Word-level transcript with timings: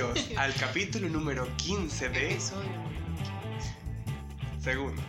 Bienvenidos 0.00 0.30
al 0.38 0.54
capítulo 0.54 1.08
número 1.10 1.46
15 1.56 2.08
de 2.08 2.32
Episodio 2.32 2.70
número 2.70 3.00
15. 4.56 4.62
Segundo. 4.62 5.02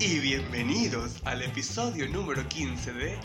Y 0.00 0.20
bienvenidos 0.20 1.20
al 1.26 1.42
episodio 1.42 2.08
número 2.08 2.48
15 2.48 2.92
de 2.94 3.18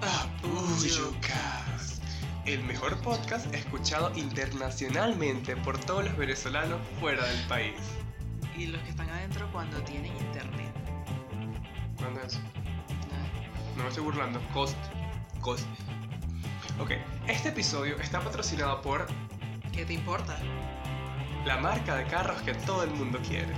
Apullo 0.00 1.12
Cast, 1.20 2.02
el 2.46 2.62
mejor 2.64 2.96
podcast 3.02 3.52
escuchado 3.54 4.10
internacionalmente 4.16 5.54
por 5.54 5.78
todos 5.78 6.06
los 6.06 6.16
venezolanos 6.16 6.80
fuera 6.98 7.22
del 7.26 7.46
país. 7.46 7.76
Y 8.56 8.68
los 8.68 8.80
que 8.84 8.90
están 8.90 9.10
adentro 9.10 9.46
cuando 9.52 9.82
tienen 9.82 10.16
internet. 10.16 10.72
¿Cuándo 11.98 12.22
es? 12.22 12.40
No 13.76 13.82
me 13.82 13.88
estoy 13.90 14.04
burlando. 14.04 14.40
Cost. 14.54 14.78
Cost. 15.42 15.66
Ok, 16.80 16.92
este 17.28 17.50
episodio 17.50 17.96
está 17.98 18.20
patrocinado 18.20 18.80
por 18.80 19.06
¿Qué 19.76 19.84
te 19.84 19.92
importa? 19.92 20.38
la 21.44 21.58
marca 21.58 21.94
de 21.96 22.06
carros 22.06 22.40
que 22.42 22.54
todo 22.54 22.82
el 22.82 22.90
mundo 22.90 23.20
quiere. 23.20 23.52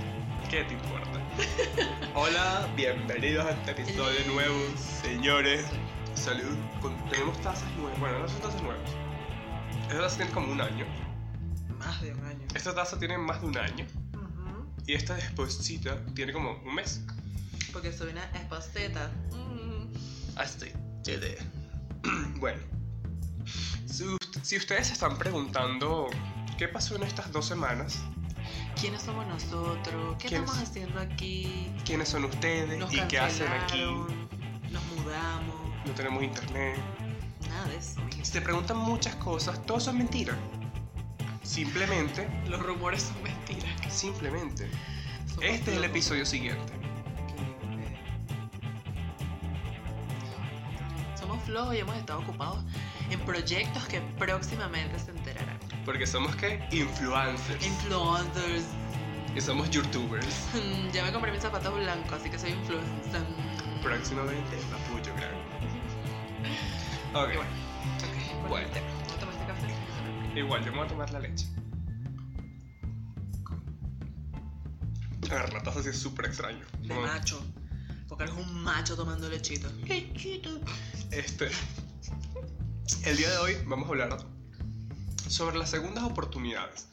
¿Qué 0.49 0.63
te 0.65 0.73
importa? 0.73 1.19
Hola, 2.13 2.67
bienvenidos 2.75 3.45
a 3.45 3.51
este 3.51 3.71
episodio 3.71 4.19
nuevo, 4.31 4.59
señores. 5.01 5.65
Salud. 6.13 6.55
Con- 6.81 6.95
tenemos 7.09 7.41
tazas 7.41 7.71
nuevas. 7.77 7.99
Bueno, 7.99 8.19
no 8.19 8.27
son 8.27 8.41
tazas 8.41 8.61
nuevas. 8.61 8.91
Esta 9.87 9.97
taza 10.01 10.17
tiene 10.17 10.31
como 10.31 10.51
un 10.51 10.61
año. 10.61 10.85
Más 11.79 12.01
de 12.01 12.13
un 12.13 12.23
año. 12.25 12.45
Esta 12.53 12.75
taza 12.75 12.99
tiene 12.99 13.17
más 13.17 13.41
de 13.41 13.47
un 13.47 13.57
año. 13.57 13.85
Ujú. 14.13 14.67
Y 14.85 14.93
esta 14.93 15.15
despuéscita 15.15 16.05
tiene 16.13 16.31
como 16.33 16.51
un 16.63 16.75
mes. 16.75 17.01
Porque 17.73 17.91
soy 17.91 18.11
una 18.11 18.25
esposteta. 18.35 19.09
Mm. 19.31 19.93
Así. 20.35 20.67
bueno. 22.39 22.78
Si, 23.85 24.05
si 24.43 24.57
ustedes 24.57 24.87
se 24.87 24.93
están 24.93 25.17
preguntando 25.17 26.07
qué 26.57 26.67
pasó 26.67 26.95
en 26.95 27.03
estas 27.03 27.31
dos 27.31 27.45
semanas, 27.45 27.99
¿Quiénes 28.79 29.01
somos 29.01 29.27
nosotros? 29.27 30.15
¿Qué 30.17 30.29
¿Quiénes? 30.29 30.49
estamos 30.49 30.69
haciendo 30.69 30.99
aquí? 30.99 31.71
quiénes 31.85 32.07
son 32.09 32.23
ustedes 32.25 32.79
Nos 32.79 32.93
y 32.93 33.01
qué 33.01 33.19
hacen 33.19 33.47
aquí, 33.51 33.83
Nos 34.71 34.83
mudamos. 34.95 35.55
no 35.85 35.91
tenemos 35.93 36.23
internet. 36.23 36.77
Nada 37.49 37.65
de 37.67 37.77
eso, 37.77 37.99
gente. 38.11 38.29
te 38.31 38.41
preguntan 38.41 38.77
muchas 38.77 39.15
cosas, 39.17 39.63
todo 39.65 39.79
son 39.79 39.97
mentiras. 39.97 40.37
Simplemente, 41.43 42.27
Los 42.47 42.61
rumores 42.61 43.03
son 43.03 43.21
mentiras. 43.23 43.93
simplemente. 43.93 44.69
Somos 45.27 45.43
Este 45.43 45.71
es 45.71 45.77
el 45.77 45.83
episodio 45.83 46.25
siguiente. 46.25 46.73
Somos 51.19 51.41
flojos 51.43 51.75
y 51.75 51.79
hemos 51.79 51.95
estado 51.97 52.19
ocupados 52.19 52.63
en 53.09 53.19
proyectos 53.21 53.85
que 53.87 54.01
próximamente 54.17 54.99
se 54.99 55.11
enterarán. 55.11 55.57
Porque 55.85 56.05
somos 56.05 56.35
que 56.35 56.63
influencers. 56.71 57.65
Influencers. 57.65 58.65
y 59.35 59.41
somos 59.41 59.69
youtubers. 59.69 60.47
Ya 60.93 61.03
me 61.03 61.11
compré 61.11 61.31
mis 61.31 61.41
zapatos 61.41 61.73
blancos, 61.75 62.13
así 62.13 62.29
que 62.29 62.39
soy 62.39 62.51
influencer. 62.51 63.21
Próximamente, 63.81 64.57
apoyo 64.73 65.13
gran. 65.15 65.33
Ok, 67.13 67.29
Y 67.33 67.37
bueno, 67.37 67.51
ok. 68.43 68.49
Bueno. 68.49 68.67
el 68.67 68.73
tema. 68.73 68.87
¿No 69.07 69.15
tomaste 69.15 69.45
café? 69.45 70.39
igual 70.39 70.63
yo 70.63 70.71
me 70.71 70.77
voy 70.77 70.85
a 70.85 70.89
tomar 70.89 71.11
la 71.11 71.19
leche. 71.19 71.47
A 75.31 75.33
ver, 75.35 75.53
la 75.53 75.61
taza 75.63 75.83
sí 75.83 75.89
es 75.89 75.97
súper 75.99 76.25
extraño. 76.25 76.65
De 76.81 76.93
macho. 76.93 77.43
Porque 78.07 78.23
eres 78.23 78.35
un 78.35 78.63
macho 78.63 78.95
tomando 78.95 79.29
lechito. 79.29 79.71
Lechito. 79.85 80.49
Este. 81.11 81.49
El 83.03 83.17
día 83.17 83.29
de 83.29 83.37
hoy 83.37 83.57
vamos 83.65 83.87
a 83.87 83.91
hablar 83.91 84.17
sobre 85.27 85.57
las 85.57 85.69
segundas 85.69 86.03
oportunidades. 86.03 86.89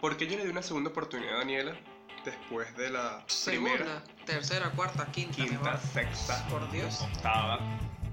¿Por 0.00 0.16
qué 0.16 0.26
yo 0.26 0.36
le 0.36 0.44
di 0.44 0.50
una 0.50 0.62
segunda 0.62 0.90
oportunidad 0.90 1.34
a 1.36 1.38
Daniela 1.38 1.76
después 2.24 2.74
de 2.76 2.90
la 2.90 3.22
Segunda, 3.26 3.72
primera, 3.74 4.04
tercera, 4.26 4.70
cuarta, 4.70 5.06
quinta. 5.12 5.34
quinta, 5.36 5.78
sexta, 5.92 6.46
Por 6.48 6.70
Dios. 6.72 7.00
octava? 7.00 7.58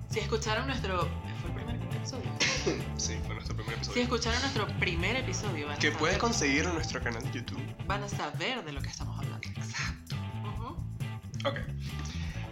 Si 0.09 0.19
escucharon 0.19 0.67
nuestro. 0.67 1.09
¿Fue 1.41 1.49
el 1.49 1.55
primer 1.55 1.75
episodio? 1.95 2.29
Sí, 2.97 3.17
fue 3.25 3.35
nuestro 3.35 3.55
primer 3.55 3.73
Si 3.75 3.79
episodio. 3.81 4.03
escucharon 4.03 4.41
nuestro 4.41 4.67
primer 4.79 5.15
episodio, 5.15 5.67
van 5.67 5.75
a, 5.77 5.79
Que 5.79 5.91
puedes 5.91 6.17
saber, 6.17 6.19
conseguir 6.19 6.65
en 6.65 6.73
nuestro 6.73 7.01
canal 7.01 7.23
de 7.23 7.31
YouTube. 7.31 7.61
van 7.85 8.03
a 8.03 8.09
saber 8.09 8.63
de 8.65 8.71
lo 8.73 8.81
que 8.81 8.89
estamos 8.89 9.17
hablando. 9.17 9.47
Exacto. 9.49 10.15
Ujú. 10.43 11.47
Ok. 11.47 11.59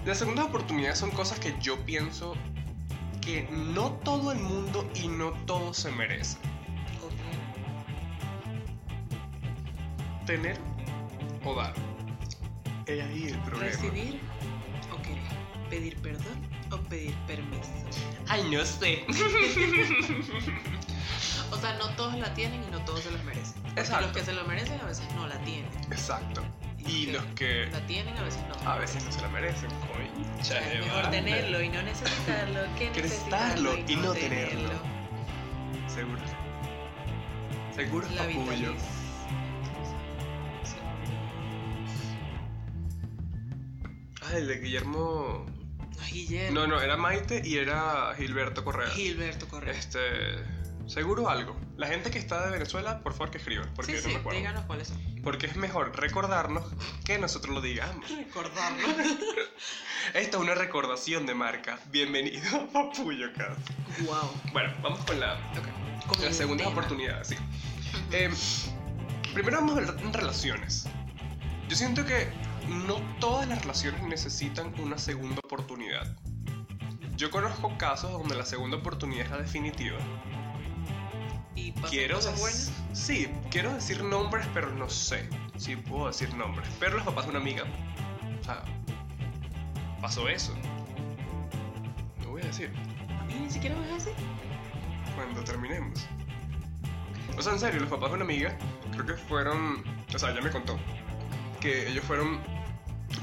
Las 0.06 0.20
segundas 0.20 0.46
oportunidades 0.46 0.98
son 1.00 1.12
cosas 1.12 1.40
que 1.40 1.56
yo 1.60 1.84
pienso 1.86 2.36
que 3.26 3.42
no 3.52 3.92
todo 4.04 4.32
el 4.32 4.40
mundo 4.40 4.88
y 4.94 5.08
no 5.08 5.32
todo 5.48 5.74
se 5.74 5.92
merece. 5.92 6.38
Tener 10.28 10.60
o 11.44 11.56
dar. 11.56 11.74
Es 12.86 13.04
ahí 13.04 13.24
el 13.30 13.40
problema. 13.40 13.72
Recibir 13.72 14.22
o 14.94 15.02
querer. 15.02 15.70
Pedir 15.72 15.98
perdón 16.02 16.48
o 16.72 16.78
pedir 16.88 17.16
permiso. 17.26 17.72
Ay, 18.28 18.48
no 18.52 18.64
sé. 18.64 19.06
O 21.52 21.58
sea, 21.58 21.74
no 21.74 21.88
todos 21.96 22.18
la 22.18 22.34
tienen 22.34 22.62
y 22.64 22.72
no 22.72 22.84
todos 22.86 23.02
se 23.02 23.12
los 23.12 23.24
merecen. 23.24 23.62
Exacto. 23.78 24.08
Los 24.08 24.18
que 24.18 24.24
se 24.24 24.34
lo 24.34 24.44
merecen 24.46 24.82
a 24.82 24.86
veces 24.86 25.06
no 25.16 25.28
la 25.28 25.38
tienen. 25.44 25.72
Exacto. 25.92 26.42
Y 26.88 27.08
los 27.08 27.26
que 27.36 27.66
la 27.72 27.80
tienen 27.88 28.16
a 28.18 28.24
veces 28.24 28.42
no. 28.48 28.70
a 28.70 28.78
veces 28.78 29.04
no 29.04 29.12
se 29.12 29.22
la 29.22 29.30
merecen. 29.30 29.70
Concha 29.72 30.60
de 30.62 30.80
es 30.80 30.86
mejor 30.86 31.10
tenerlo 31.10 31.62
y 31.62 31.70
no 31.70 31.82
necesitarlo 31.82 32.62
que 32.78 32.90
necesitarlo 32.92 33.76
necesitarlo 33.76 33.92
y 33.92 33.96
no 33.96 34.14
tenerlo. 34.14 34.70
Seguro. 35.88 36.22
Seguro 37.76 38.08
La 38.16 38.24
apoyo. 38.24 38.74
Ah, 44.22 44.38
el 44.38 44.48
de 44.48 44.60
Guillermo. 44.60 45.46
Guillermo. 46.12 46.60
No, 46.60 46.68
no, 46.68 46.82
era 46.82 46.98
Maite 46.98 47.42
y 47.44 47.58
era 47.58 48.14
Gilberto 48.16 48.64
Correa. 48.64 48.88
Gilberto 48.90 49.48
Correa. 49.48 49.74
Este. 49.74 50.00
Seguro 50.88 51.30
algo. 51.30 51.56
La 51.78 51.88
gente 51.88 52.12
que 52.12 52.20
está 52.20 52.46
de 52.46 52.52
Venezuela, 52.52 53.00
por 53.02 53.14
favor 53.14 53.32
que 53.32 53.38
escriban, 53.40 53.70
porque 53.76 53.94
sí, 53.94 53.98
no 53.98 54.04
sí, 54.04 54.08
me 54.10 54.16
acuerdo. 54.20 54.40
díganos 54.40 54.66
cuáles 54.66 54.88
son. 54.90 54.98
Porque 55.24 55.48
es 55.48 55.56
mejor 55.56 55.98
recordarnos 56.00 56.64
que 57.04 57.18
nosotros 57.18 57.56
lo 57.56 57.62
digamos. 57.62 58.08
Recordarlo. 58.10 58.88
Esta 60.14 60.38
es 60.38 60.44
una 60.44 60.54
recordación 60.54 61.26
de 61.26 61.34
marca. 61.34 61.80
Bienvenido 61.92 62.56
a 62.62 62.68
Papuyo 62.72 63.34
Cast. 63.34 63.60
wow. 64.06 64.30
Bueno, 64.54 64.74
vamos 64.84 65.00
con 65.06 65.20
la, 65.20 65.34
Ok. 65.58 66.08
Con 66.08 66.24
la 66.26 66.32
segunda 66.32 66.64
tema. 66.66 66.76
oportunidad, 66.78 67.24
sí. 67.24 67.36
Eh, 68.12 68.30
primero 69.34 69.58
vamos 69.58 69.76
a 69.78 69.80
hablar 69.80 69.96
en 70.04 70.14
relaciones. 70.14 70.86
Yo 71.70 71.76
siento 71.76 72.06
que 72.06 72.28
no 72.68 72.96
todas 73.20 73.48
las 73.48 73.62
relaciones 73.62 74.04
necesitan 74.04 74.74
una 74.80 74.98
segunda 74.98 75.40
oportunidad. 75.44 76.16
Yo 77.16 77.32
conozco 77.32 77.76
casos 77.78 78.12
donde 78.12 78.36
la 78.36 78.46
segunda 78.46 78.78
oportunidad 78.78 79.26
es 79.26 79.32
la 79.32 79.38
definitiva. 79.38 79.98
¿Y 81.92 81.98
pasan 81.98 81.98
Quiero 82.00 82.16
cosas 82.16 82.36
dec- 82.36 82.40
buenas? 82.40 82.72
Sí, 82.94 83.28
quiero 83.52 83.74
decir 83.74 84.04
nombres, 84.04 84.46
pero 84.54 84.72
no 84.72 84.90
sé 84.90 85.28
si 85.58 85.76
puedo 85.76 86.08
decir 86.08 86.34
nombres. 86.36 86.68
Pero 86.80 86.96
los 86.96 87.04
papás 87.06 87.26
de 87.26 87.32
una 87.32 87.40
amiga, 87.40 87.64
o 88.42 88.44
sea, 88.44 88.64
pasó 90.02 90.28
eso. 90.30 90.54
No 92.22 92.30
voy 92.32 92.42
a 92.42 92.46
decir 92.46 92.72
¿A 93.20 93.24
mí 93.26 93.36
ni 93.42 93.50
siquiera 93.50 93.76
me 93.76 93.82
vas 93.82 93.92
a 93.92 93.96
decir? 93.96 94.14
cuando 95.16 95.44
terminemos. 95.44 96.06
O 97.38 97.42
sea, 97.42 97.54
en 97.54 97.60
serio, 97.60 97.80
los 97.82 97.90
papás 97.90 98.10
de 98.10 98.16
una 98.16 98.26
amiga, 98.26 98.58
creo 98.92 99.06
que 99.06 99.14
fueron, 99.14 99.84
o 100.14 100.20
sea, 100.20 100.32
ella 100.32 100.42
me 100.42 100.50
contó 100.52 100.78
que 101.60 101.88
ellos 101.90 102.04
fueron 102.06 102.40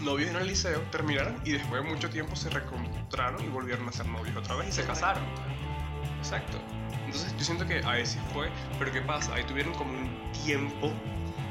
novios 0.01 0.31
en 0.31 0.37
el 0.37 0.47
liceo, 0.47 0.81
terminaron 0.91 1.39
y 1.45 1.53
después 1.53 1.83
de 1.83 1.89
mucho 1.89 2.11
tiempo 2.11 2.35
se 2.37 2.51
reencontraron 2.51 3.43
y 3.45 3.49
volvieron 3.49 3.89
a 3.89 3.93
ser 3.93 4.07
novios 4.07 4.37
otra 4.37 4.57
vez 4.57 4.69
y 4.69 4.73
se 4.73 4.85
casaron. 4.85 5.23
Exacto. 6.19 6.59
Entonces 7.13 7.37
yo 7.39 7.45
siento 7.45 7.67
que 7.67 7.83
ahí 7.85 8.07
sí 8.07 8.19
fue, 8.33 8.51
pero 8.79 8.91
¿qué 8.91 9.03
pasa? 9.03 9.35
Ahí 9.35 9.45
tuvieron 9.45 9.75
como 9.75 9.93
un 9.93 10.33
tiempo, 10.45 10.93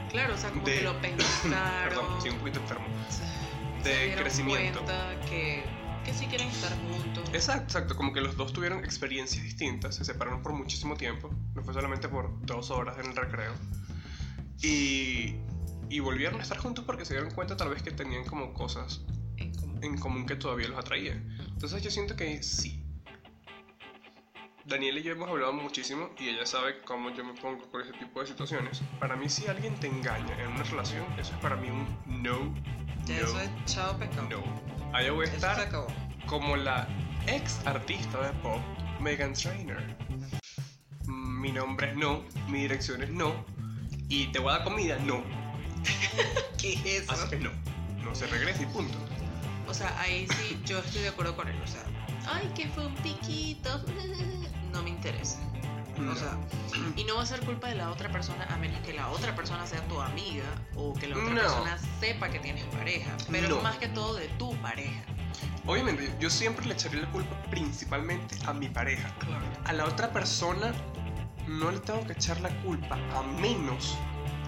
Claro, 0.09 0.33
o 0.33 0.37
sea, 0.37 0.49
como 0.49 0.65
De- 0.65 0.77
que 0.77 0.81
lo 0.81 0.93
pensaron. 1.01 1.83
perdón, 1.89 2.05
un 2.31 2.37
poquito 2.39 2.59
enfermo, 2.59 2.85
se 3.09 3.87
de 3.89 4.05
dieron 4.05 4.23
crecimiento. 4.23 4.83
que, 5.29 5.63
que 6.03 6.13
sí 6.13 6.25
quieren 6.25 6.47
estar 6.47 6.71
juntos. 6.81 7.29
Exacto, 7.33 7.63
exacto, 7.63 7.95
como 7.95 8.11
que 8.11 8.21
los 8.21 8.35
dos 8.35 8.51
tuvieron 8.53 8.83
experiencias 8.83 9.43
distintas, 9.43 9.95
se 9.95 10.03
separaron 10.03 10.41
por 10.41 10.53
muchísimo 10.53 10.95
tiempo, 10.97 11.29
no 11.55 11.63
fue 11.63 11.73
solamente 11.75 12.09
por 12.09 12.43
dos 12.45 12.71
horas 12.71 12.97
en 12.99 13.05
el 13.11 13.15
recreo, 13.15 13.53
y, 14.61 15.35
y 15.89 15.99
volvieron 15.99 16.39
a 16.39 16.43
estar 16.43 16.57
juntos 16.57 16.83
porque 16.85 17.05
se 17.05 17.13
dieron 17.13 17.31
cuenta 17.33 17.55
tal 17.55 17.69
vez 17.69 17.81
que 17.83 17.91
tenían 17.91 18.25
como 18.25 18.53
cosas 18.53 19.01
En 19.37 19.53
común. 19.55 19.79
en 19.83 19.97
común 19.97 20.25
que 20.25 20.35
todavía 20.35 20.67
los 20.67 20.79
atraía. 20.79 21.13
Entonces 21.53 21.81
yo 21.83 21.89
siento 21.91 22.15
que 22.15 22.41
sí. 22.43 22.80
Daniela 24.65 24.99
y 24.99 25.03
yo 25.03 25.13
hemos 25.13 25.29
hablado 25.29 25.53
muchísimo 25.53 26.09
y 26.19 26.29
ella 26.29 26.45
sabe 26.45 26.81
cómo 26.81 27.09
yo 27.11 27.23
me 27.23 27.33
pongo 27.33 27.63
por 27.71 27.81
ese 27.81 27.93
tipo 27.93 28.21
de 28.21 28.27
situaciones. 28.27 28.81
Para 28.99 29.15
mí 29.15 29.27
si 29.29 29.47
alguien 29.47 29.75
te 29.79 29.87
engaña 29.87 30.39
en 30.41 30.49
una 30.51 30.63
relación, 30.63 31.03
eso 31.17 31.33
es 31.33 31.39
para 31.39 31.55
mí 31.55 31.69
un 31.69 32.23
no, 32.23 32.53
Ya 33.05 33.21
no, 33.21 33.27
eso 33.27 33.39
es 33.41 33.49
chao 33.65 33.97
pecado. 33.97 34.27
no. 34.29 34.95
Allá 34.95 35.11
voy 35.11 35.25
a 35.25 35.29
Eso 35.29 35.35
estar 35.35 35.69
como 36.27 36.55
la 36.57 36.87
ex 37.27 37.65
artista 37.65 38.21
de 38.21 38.33
pop, 38.39 38.59
Megan 38.99 39.33
Trainor. 39.33 39.81
mi 41.07 41.51
nombre 41.51 41.89
es 41.91 41.97
no, 41.97 42.23
mi 42.47 42.59
dirección 42.61 43.01
es 43.01 43.09
no, 43.09 43.33
y 44.09 44.27
te 44.27 44.39
voy 44.39 44.49
a 44.53 44.57
dar 44.57 44.63
comida, 44.63 44.97
no. 44.99 45.23
¿Qué 46.59 46.73
es 46.85 47.09
Así 47.09 47.27
que 47.29 47.37
no, 47.37 47.51
no 48.03 48.13
se 48.13 48.27
regresa 48.27 48.61
y 48.61 48.65
punto. 48.67 48.95
O 49.67 49.73
sea, 49.73 49.99
ahí 49.99 50.27
sí 50.27 50.59
yo 50.65 50.79
estoy 50.79 51.01
de 51.01 51.07
acuerdo 51.09 51.35
con 51.35 51.47
él. 51.47 51.55
O 51.63 51.67
sea, 51.67 51.81
ay, 52.33 52.51
que 52.55 52.67
fue 52.69 52.85
un 52.87 52.95
piquito. 52.95 53.69
No 54.71 54.81
me 54.83 54.89
interesa. 54.89 55.37
O 56.09 56.15
sea, 56.15 56.37
y 56.95 57.03
no 57.03 57.15
va 57.17 57.23
a 57.23 57.25
ser 57.25 57.41
culpa 57.41 57.67
de 57.67 57.75
la 57.75 57.91
otra 57.91 58.09
persona 58.09 58.45
a 58.49 58.57
menos 58.57 58.79
que 58.81 58.93
la 58.93 59.09
otra 59.09 59.35
persona 59.35 59.67
sea 59.67 59.85
tu 59.87 59.99
amiga 59.99 60.45
o 60.75 60.93
que 60.93 61.07
la 61.07 61.17
otra 61.17 61.29
No. 61.29 61.41
persona 61.41 61.77
sepa 61.99 62.29
que 62.29 62.39
tienes 62.39 62.63
pareja. 62.65 63.11
Pero 63.29 63.49
No. 63.49 63.57
es 63.57 63.63
más 63.63 63.75
que 63.77 63.87
todo 63.89 64.15
de 64.15 64.29
tu 64.39 64.55
pareja. 64.61 65.03
Obviamente, 65.67 66.11
yo 66.19 66.29
siempre 66.29 66.65
le 66.65 66.73
echaré 66.73 67.01
la 67.01 67.11
culpa 67.11 67.35
principalmente 67.51 68.37
a 68.45 68.53
mi 68.53 68.69
pareja. 68.69 69.13
Claro. 69.19 69.45
A 69.65 69.73
la 69.73 69.85
otra 69.85 70.11
persona 70.11 70.71
no 71.47 71.69
le 71.69 71.79
tengo 71.79 72.05
que 72.07 72.13
echar 72.13 72.39
la 72.39 72.49
culpa 72.61 72.97
a 73.13 73.21
menos 73.41 73.95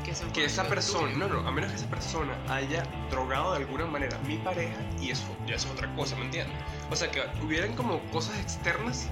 Que, 0.03 0.13
que 0.33 0.45
esa 0.45 0.67
persona, 0.67 1.15
no, 1.15 1.27
no, 1.27 1.47
a 1.47 1.51
menos 1.51 1.71
que 1.71 1.77
esa 1.77 1.89
persona 1.89 2.37
haya 2.49 2.83
drogado 3.09 3.53
de 3.53 3.59
alguna 3.59 3.85
manera 3.85 4.17
mi 4.27 4.37
pareja 4.37 4.75
y 4.99 5.11
eso 5.11 5.35
ya 5.47 5.55
es 5.55 5.65
otra 5.65 5.93
cosa, 5.95 6.15
¿me 6.17 6.25
entiendes? 6.25 6.57
O 6.91 6.95
sea, 6.95 7.09
que 7.09 7.21
hubieran 7.41 7.73
como 7.73 8.01
cosas 8.11 8.37
externas 8.39 9.07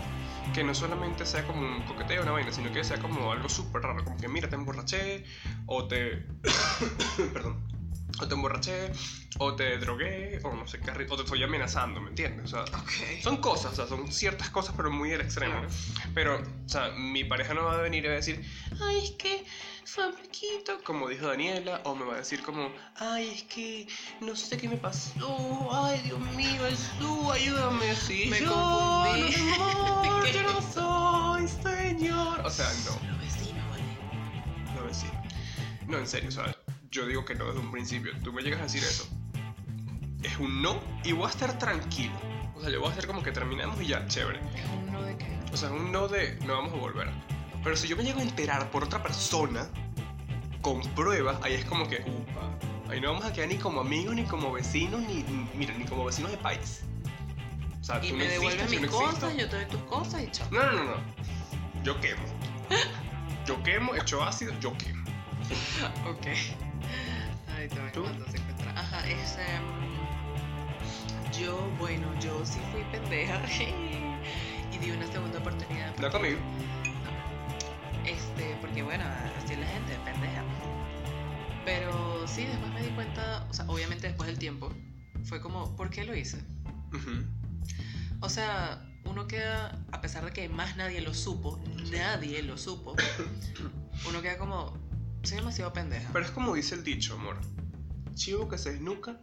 que 0.54 0.64
no 0.64 0.74
solamente 0.76 1.26
sea 1.26 1.46
como 1.48 1.62
un 1.62 1.82
coqueteo, 1.84 2.24
una 2.24 2.32
vaina, 2.32 2.52
sino 2.52 2.72
que 2.72 2.84
sea 2.84 2.98
como 2.98 3.32
algo 3.32 3.48
súper 3.48 3.84
raro, 3.84 4.04
como 4.04 4.18
que 4.18 4.28
mira, 4.28 4.50
te 4.50 4.56
emborraché, 4.56 5.24
o 5.66 5.88
te... 5.88 6.26
Perdón. 7.34 7.70
O 8.19 8.28
te 8.28 8.34
emborraché, 8.36 8.92
o 9.40 9.56
te 9.56 9.78
drogué, 9.80 10.40
o 10.44 10.54
no 10.54 10.68
sé 10.68 10.80
qué, 10.80 10.92
o 11.10 11.16
te 11.16 11.24
estoy 11.24 11.42
amenazando, 11.44 12.00
¿me 12.02 12.10
entiendes? 12.10 12.46
O 12.54 12.66
sea, 12.66 12.80
Ok. 12.80 13.22
son 13.24 13.38
cosas, 13.38 13.72
o 13.74 13.75
sea, 13.75 13.88
son 13.88 14.12
ciertas 14.12 14.50
cosas, 14.50 14.74
pero 14.78 14.92
muy 14.92 15.12
al 15.13 15.22
extremo. 15.22 15.62
¿no? 15.62 15.68
Pero, 16.13 16.36
o 16.40 16.69
sea, 16.69 16.90
mi 16.92 17.24
pareja 17.24 17.54
no 17.54 17.66
va 17.66 17.74
a 17.75 17.81
venir 17.81 18.04
y 18.04 18.08
va 18.08 18.13
a 18.13 18.18
decir, 18.18 18.44
ay, 18.81 19.00
es 19.06 19.12
que 19.12 19.44
fue 19.86 20.08
un 20.08 20.13
poquito, 20.16 20.84
como 20.84 21.10
dijo 21.10 21.25
Daniela, 21.28 21.81
o 21.86 21.96
me 21.96 22.06
va 22.06 22.13
a 22.13 22.18
decir 22.18 22.44
como, 22.44 22.72
ay, 22.98 23.30
es 23.30 23.44
que 23.44 23.88
no 24.19 24.36
sé 24.36 24.57
qué 24.57 24.69
me 24.69 24.78
pasó, 24.78 25.69
ay, 25.86 26.00
Dios 26.02 26.19
mío, 26.36 26.62
Jesús, 26.69 27.31
ayúdame, 27.34 27.96
sí, 28.07 28.28
Me 28.30 28.40
yo, 28.42 28.48
confundí. 28.54 29.36
amor, 29.52 30.25
¿Qué? 30.25 30.34
yo 30.34 30.44
no 30.44 30.62
soy 30.62 31.48
señor. 31.48 32.42
O 32.46 32.50
sea, 32.50 32.68
no, 32.86 33.07
Los 33.10 33.19
vecinos, 33.19 33.66
vale. 33.72 33.84
no 34.75 34.84
decir. 34.88 35.10
No, 35.88 35.98
en 35.98 36.07
serio, 36.07 36.31
sea, 36.31 36.56
yo 36.92 37.06
digo 37.08 37.24
que 37.26 37.36
no 37.36 37.46
desde 37.46 37.60
un 37.60 37.72
principio. 37.72 38.12
Tú 38.24 38.34
me 38.34 38.42
llegas 38.42 38.60
a 38.60 38.64
decir 38.64 38.84
eso. 38.84 39.08
Es 40.24 40.38
un 40.38 40.62
no 40.62 40.80
y 41.04 41.14
voy 41.14 41.26
a 41.26 41.30
estar 41.30 41.58
tranquilo. 41.58 42.14
O 42.56 42.62
sea, 42.62 42.70
yo 42.70 42.80
voy 42.80 42.90
a 42.90 42.92
hacer 42.92 43.08
como 43.08 43.24
que 43.24 43.32
terminamos 43.32 43.82
y 43.82 43.88
ya, 43.88 44.06
chévere. 44.08 44.40
Es 44.56 44.66
un 44.70 44.92
no 44.92 45.02
de 45.02 45.18
qué. 45.18 45.40
O 45.52 45.58
sea, 45.58 45.72
un 45.72 45.92
no 45.92 46.08
de 46.08 46.38
no 46.46 46.54
vamos 46.58 46.74
a 46.74 46.76
volver. 46.78 47.10
Pero 47.64 47.76
si 47.76 47.88
yo 47.88 47.96
me 47.96 48.04
llego 48.04 48.20
a 48.20 48.24
enterar 48.24 48.70
por 48.72 48.84
otra 48.84 49.02
persona 49.02 49.68
con 50.62 50.82
pruebas, 50.94 51.38
ahí 51.42 51.54
es 51.54 51.66
como 51.66 51.88
que, 51.88 52.04
upa. 52.06 52.92
Ahí 52.92 53.00
no 53.00 53.14
vamos 53.14 53.26
a 53.26 53.32
quedar 53.32 53.48
ni 53.48 53.56
como 53.58 53.80
amigos, 53.82 54.14
ni 54.14 54.24
como 54.26 54.52
vecinos, 54.52 55.02
ni, 55.02 55.24
mira, 55.56 55.74
ni 55.78 55.86
como 55.86 56.04
vecinos 56.06 56.30
de 56.32 56.38
país. 56.38 56.82
O 57.80 57.84
sea, 57.84 58.04
Y 58.04 58.10
tú 58.10 58.16
me 58.18 58.26
no 58.26 58.32
devuelves 58.32 58.64
existes, 58.64 58.82
mis 58.82 58.92
yo 58.92 59.00
no 59.00 59.06
existo. 59.10 59.26
cosas, 59.28 59.38
yo 59.40 59.50
te 59.50 59.56
doy 59.56 59.66
tus 59.66 59.82
cosas 59.84 60.24
y 60.24 60.32
chao. 60.32 60.48
No, 60.52 60.66
no, 60.66 60.72
no, 60.74 60.84
no. 60.84 61.84
Yo 61.84 62.00
quemo. 62.02 62.22
Yo 63.48 63.62
quemo, 63.64 63.96
echo 63.96 64.24
ácido, 64.24 64.54
yo 64.60 64.72
quemo. 64.78 65.04
Ok. 66.08 66.28
Voy 67.69 67.92
¿Tú? 67.94 68.02
cuando 68.02 68.25
se 68.25 68.38
encuentra. 68.38 68.72
Ajá, 68.72 69.08
es. 69.08 69.38
em, 69.38 69.63
yo, 71.40 71.69
bueno, 71.78 72.08
yo 72.19 72.44
sí 72.44 72.60
fui 72.72 72.84
pendeja 72.92 73.40
y 74.72 74.78
di 74.80 74.92
una 74.92 75.06
segunda 75.12 75.38
oportunidad. 75.40 75.96
No 75.98 76.10
conmigo. 76.10 76.40
Este, 78.06 78.58
porque 78.62 78.81
bueno, 78.81 79.04
así 79.38 79.54
es 79.54 79.60
la 79.60 79.68
gente, 79.68 79.96
pendeja. 80.04 80.44
Pero 81.63 82.28
sí, 82.28 82.46
después 82.46 82.72
me 82.74 82.81
di 82.81 82.90
cuenta, 82.90 83.46
o 83.50 83.54
sea, 83.54 83.66
obviamente 83.68 84.07
después 84.07 84.28
del 84.28 84.40
tiempo, 84.40 84.74
fue 85.24 85.40
como, 85.40 85.75
¿por 85.75 85.92
qué 85.92 86.04
lo 86.04 86.16
hice? 86.16 86.38
Ujú. 86.94 87.25
O 88.22 88.30
sea, 88.30 88.84
uno 89.06 89.28
queda, 89.28 89.80
a 89.92 90.02
pesar 90.02 90.25
de 90.25 90.31
que 90.31 90.50
más 90.50 90.78
nadie 90.78 91.02
lo 91.02 91.14
supo, 91.14 91.60
nadie 91.92 92.42
lo 92.42 92.57
supo, 92.57 92.96
uno 94.10 94.22
queda 94.24 94.40
como, 94.40 94.78
soy 95.23 95.38
demasiado 95.38 95.71
pendeja. 95.73 96.09
Pero 96.13 96.25
es 96.25 96.31
como 96.31 96.53
dice 96.56 96.75
el 96.75 96.83
dicho, 96.83 97.13
amor. 97.15 97.38
Chivo 98.15 98.47
que 98.50 98.57
se 98.57 98.71
desnuca. 98.73 99.18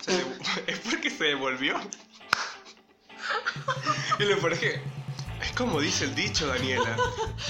se 0.00 0.12
es 0.66 0.78
porque 0.80 1.10
se 1.10 1.24
devolvió. 1.24 1.78
y 4.18 4.22
lo 4.24 4.38
peor 4.38 4.52
es 4.54 4.58
que. 4.60 4.80
Es 5.42 5.52
como 5.52 5.78
dice 5.80 6.04
el 6.04 6.14
dicho, 6.14 6.46
Daniela. 6.46 6.96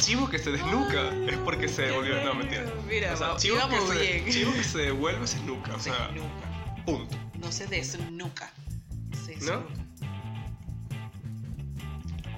Chivo 0.00 0.28
que 0.28 0.38
se 0.38 0.50
desnuca 0.50 1.14
es 1.28 1.36
porque 1.38 1.68
se 1.68 1.82
Qué 1.82 1.88
devolvió. 1.90 2.24
No, 2.24 2.34
mentira. 2.34 2.64
Mira, 2.88 3.12
O 3.12 3.16
sea, 3.16 3.28
va- 3.28 3.36
chivo, 3.36 3.56
que 3.68 3.80
se, 3.80 3.98
bien. 4.22 4.30
chivo 4.32 4.52
que 4.52 4.64
se 4.64 4.78
devuelve 4.78 5.26
se 5.26 5.36
desnuca. 5.36 5.74
O 5.76 5.78
Se 5.78 5.90
sea, 5.90 6.08
desnuca. 6.08 6.82
punto. 6.86 7.16
No 7.38 7.52
se 7.52 7.66
desnuca. 7.68 8.50
Se 9.24 9.36
¿No? 9.36 9.60
desnuca. 9.60 9.84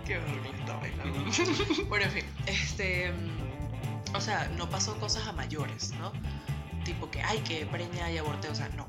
Qué 0.05 0.19
horror 0.19 0.43
que 0.43 0.49
le 0.53 0.59
estaba 0.59 0.81
bailando. 0.81 1.25
bueno, 1.89 2.05
en 2.05 2.11
fin, 2.13 2.25
este. 2.47 3.13
O 4.17 4.21
sea, 4.21 4.49
no 4.57 4.69
pasó 4.69 4.99
cosas 4.99 5.27
a 5.27 5.33
mayores, 5.33 5.93
¿no? 6.01 6.13
Tipo 6.85 7.11
que, 7.11 7.23
ay, 7.23 7.39
que 7.41 7.67
preña 7.67 8.11
y 8.11 8.19
aborté. 8.19 8.49
O 8.49 8.55
sea, 8.55 8.69
no. 8.71 8.87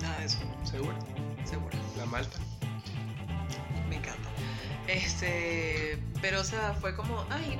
Nada 0.00 0.18
de 0.18 0.26
eso, 0.26 0.38
¿Seguro? 0.64 0.96
seguro. 1.44 1.76
La 1.96 2.06
malta. 2.06 2.38
Me 3.88 3.96
encanta. 3.96 4.28
Este. 4.86 6.02
Pero, 6.20 6.40
o 6.40 6.44
sea, 6.44 6.74
fue 6.74 6.94
como, 6.94 7.24
ay, 7.30 7.58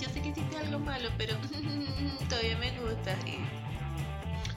yo 0.00 0.08
sé 0.08 0.20
que 0.20 0.28
hiciste 0.28 0.56
algo 0.58 0.78
malo, 0.78 1.08
pero 1.18 1.36
todavía 2.28 2.56
me 2.58 2.78
gusta. 2.80 3.12
Y 3.26 3.44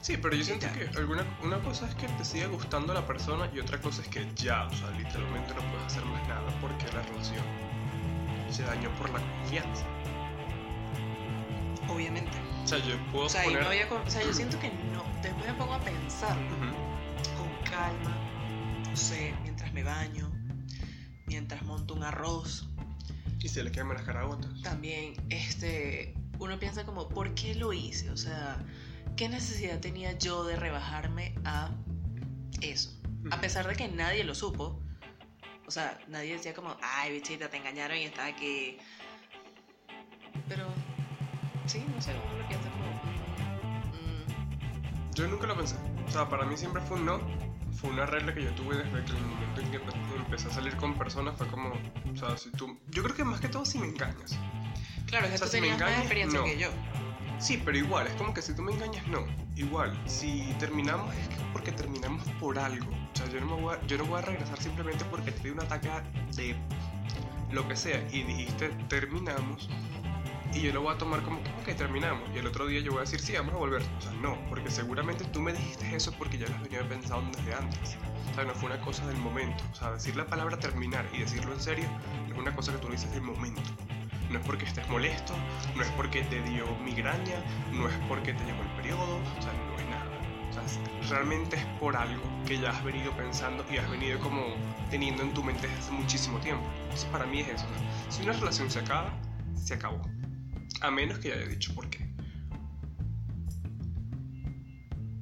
Sí, 0.02 0.16
pero 0.16 0.34
yo 0.34 0.42
siento 0.42 0.66
que 0.72 0.88
alguna, 0.98 1.26
una 1.42 1.58
cosa 1.58 1.86
es 1.86 1.94
que 1.94 2.08
te 2.08 2.24
siga 2.24 2.46
gustando 2.46 2.94
la 2.94 3.06
persona 3.06 3.50
y 3.54 3.60
otra 3.60 3.78
cosa 3.80 4.00
es 4.00 4.08
que 4.08 4.26
ya, 4.34 4.64
o 4.64 4.74
sea, 4.74 4.90
literalmente 4.92 5.54
no 5.54 5.60
puedes 5.70 5.86
hacer 5.86 6.04
más 6.06 6.26
nada 6.26 6.50
porque 6.60 6.86
la 6.86 7.02
relación 7.02 7.44
se 8.50 8.62
dañó 8.62 8.90
por 8.96 9.10
la 9.10 9.20
confianza. 9.20 9.84
Obviamente. 11.92 12.32
O 12.64 12.66
sea, 12.66 12.78
yo 12.78 12.96
puedo 13.12 13.26
O 13.26 13.28
sea, 13.28 13.42
y 13.42 13.46
poner... 13.48 13.62
no 13.62 13.68
había. 13.68 13.88
con- 13.88 14.02
O 14.02 14.10
sea, 14.10 14.22
yo 14.22 14.32
siento 14.32 14.58
que 14.60 14.68
no. 14.92 15.02
Después 15.22 15.46
me 15.46 15.54
pongo 15.54 15.74
a 15.74 15.80
pensarlo. 15.80 16.46
Ujú. 16.56 16.74
con 17.36 17.70
calma, 17.70 18.16
no 18.88 18.96
sé, 18.96 19.34
mientras 19.42 19.72
me 19.72 19.82
baño, 19.82 20.30
mientras 21.26 21.62
monto 21.62 21.94
un 21.94 22.02
arroz. 22.02 22.66
Y 23.40 23.48
se 23.48 23.62
le 23.62 23.70
queman 23.72 23.96
las 23.96 24.04
carabotas. 24.06 24.50
También, 24.62 25.14
este, 25.30 26.14
uno 26.38 26.58
piensa 26.58 26.84
como, 26.84 27.08
¿por 27.08 27.34
qué 27.34 27.54
lo 27.54 27.72
hice? 27.72 28.10
O 28.10 28.16
sea, 28.16 28.58
¿qué 29.16 29.28
necesidad 29.28 29.80
tenía 29.80 30.12
yo 30.18 30.44
de 30.44 30.56
rebajarme 30.56 31.34
a 31.44 31.70
eso? 32.60 32.90
A 33.30 33.40
pesar 33.40 33.66
de 33.68 33.76
que 33.76 33.88
nadie 33.88 34.24
lo 34.24 34.34
supo, 34.34 34.80
o 35.66 35.70
sea, 35.70 35.98
nadie 36.08 36.32
decía 36.34 36.52
como, 36.54 36.76
ay, 36.82 37.12
bichita, 37.12 37.48
te 37.48 37.58
engañaron 37.58 37.96
y 37.98 38.04
estaba 38.04 38.28
aquí. 38.28 38.76
Pero, 40.48 40.66
sí, 41.70 41.84
no 41.94 42.00
sé, 42.02 42.12
uno 42.12 42.42
lo 42.42 42.48
piensa 42.48 42.68
como, 42.70 42.84
mm, 43.92 45.14
Yo 45.14 45.28
nunca 45.28 45.46
lo 45.46 45.56
pensé. 45.56 45.76
O 46.06 46.10
sea, 46.10 46.28
para 46.28 46.44
mí 46.44 46.56
siempre 46.56 46.82
fue 46.82 46.96
un 46.98 47.06
no. 47.06 47.20
Fue 47.80 47.88
una 47.90 48.04
regla 48.04 48.34
que 48.34 48.42
yo 48.42 48.50
tuve 48.50 48.76
desde 48.76 49.04
que 49.04 49.12
el 49.12 49.22
momento 49.24 49.60
en 49.60 49.70
que 49.70 49.80
empe- 49.80 50.16
empecé 50.16 50.48
a 50.48 50.50
salir 50.50 50.76
con 50.76 50.94
personas 50.94 51.36
fue 51.38 51.46
como, 51.46 51.70
o 51.70 52.16
sea, 52.16 52.36
si 52.36 52.50
tú... 52.50 52.78
Yo 52.88 53.02
creo 53.04 53.14
que 53.14 53.24
más 53.24 53.40
que 53.40 53.48
todo 53.48 53.64
si 53.64 53.78
me 53.78 53.86
engañas. 53.86 54.36
Claro, 55.06 55.26
es 55.26 55.30
que 55.30 55.34
O 55.36 55.38
sea, 55.38 55.46
tú 55.46 55.52
si 55.52 55.60
tenías 55.60 55.78
más 55.78 55.80
engañas, 55.82 55.98
experiencia 56.00 56.38
no. 56.40 56.44
que 56.44 56.58
yo. 56.58 56.68
Sí, 57.38 57.62
pero 57.64 57.78
igual, 57.78 58.06
es 58.08 58.14
como 58.14 58.34
que 58.34 58.42
si 58.42 58.54
tú 58.54 58.62
me 58.62 58.72
engañas, 58.72 59.06
no. 59.06 59.24
Igual, 59.56 59.98
si 60.06 60.54
terminamos 60.58 61.14
es 61.14 61.28
que 61.28 61.36
porque 61.52 61.72
terminamos 61.72 62.22
por 62.40 62.58
algo. 62.58 62.90
O 62.90 63.16
sea, 63.16 63.26
yo 63.28 63.40
no, 63.40 63.46
me 63.56 63.62
voy 63.62 63.74
a, 63.76 63.86
yo 63.86 63.96
no 63.98 64.04
voy 64.04 64.18
a 64.18 64.22
regresar 64.22 64.60
simplemente 64.60 65.04
porque 65.06 65.30
te 65.32 65.44
di 65.44 65.50
un 65.50 65.60
ataque 65.60 65.88
de 66.36 66.54
lo 67.52 67.66
que 67.66 67.76
sea 67.76 68.06
y 68.12 68.22
dijiste 68.24 68.68
terminamos 68.88 69.68
y 70.52 70.60
yo 70.62 70.72
lo 70.72 70.82
voy 70.82 70.94
a 70.94 70.98
tomar 70.98 71.22
como 71.22 71.38
ok, 71.38 71.76
terminamos. 71.76 72.28
Y 72.34 72.38
el 72.38 72.46
otro 72.46 72.66
día 72.66 72.80
yo 72.80 72.92
voy 72.92 72.98
a 72.98 73.00
decir, 73.02 73.20
sí, 73.20 73.32
vamos 73.34 73.54
a 73.54 73.58
volver. 73.58 73.82
O 73.82 74.00
sea, 74.00 74.12
no, 74.12 74.38
porque 74.48 74.70
seguramente 74.70 75.24
tú 75.26 75.40
me 75.40 75.52
dijiste 75.52 75.94
eso 75.94 76.12
porque 76.12 76.38
ya 76.38 76.48
lo 76.48 76.56
has 76.56 76.62
venido 76.62 76.88
pensando 76.88 77.30
desde 77.38 77.54
antes. 77.54 77.96
O 78.30 78.34
sea, 78.34 78.44
no 78.44 78.54
fue 78.54 78.70
una 78.70 78.80
cosa 78.80 79.06
del 79.06 79.16
momento. 79.18 79.62
O 79.72 79.74
sea, 79.74 79.92
decir 79.92 80.16
la 80.16 80.26
palabra 80.26 80.58
terminar 80.58 81.06
y 81.12 81.18
decirlo 81.18 81.52
en 81.52 81.60
serio 81.60 81.88
es 82.28 82.36
una 82.36 82.54
cosa 82.54 82.72
que 82.72 82.78
tú 82.78 82.88
dices 82.88 83.10
del 83.12 83.22
momento. 83.22 83.62
No 84.30 84.38
es 84.38 84.46
porque 84.46 84.64
estés 84.64 84.88
molesto, 84.88 85.34
no 85.74 85.82
es 85.82 85.90
porque 85.90 86.22
te 86.22 86.40
dio 86.42 86.64
migraña, 86.84 87.42
no 87.72 87.88
es 87.88 87.94
porque 88.08 88.32
te 88.32 88.44
llegó 88.44 88.62
el 88.62 88.70
periodo, 88.76 89.16
o 89.16 89.42
sea, 89.42 89.52
no 89.52 89.76
es 89.76 89.88
nada. 89.88 90.06
O 90.50 90.52
sea, 90.52 91.10
realmente 91.10 91.56
es 91.56 91.64
por 91.80 91.96
algo 91.96 92.22
que 92.46 92.58
ya 92.58 92.70
has 92.70 92.84
venido 92.84 93.10
pensando 93.16 93.64
y 93.70 93.78
has 93.78 93.90
venido 93.90 94.20
como 94.20 94.54
teniendo 94.88 95.22
en 95.22 95.34
tu 95.34 95.42
mente 95.42 95.66
desde 95.66 95.80
hace 95.80 95.92
muchísimo 95.92 96.38
tiempo. 96.38 96.64
Entonces, 96.82 97.08
para 97.10 97.26
mí 97.26 97.40
es 97.40 97.48
eso. 97.48 97.66
Si 98.08 98.22
una 98.22 98.32
relación 98.32 98.70
se 98.70 98.78
acaba, 98.78 99.12
se 99.56 99.74
acabó. 99.74 100.00
A 100.80 100.90
menos 100.90 101.18
que 101.18 101.28
ya 101.28 101.34
haya 101.34 101.46
dicho 101.46 101.74
por 101.74 101.88
qué. 101.90 102.08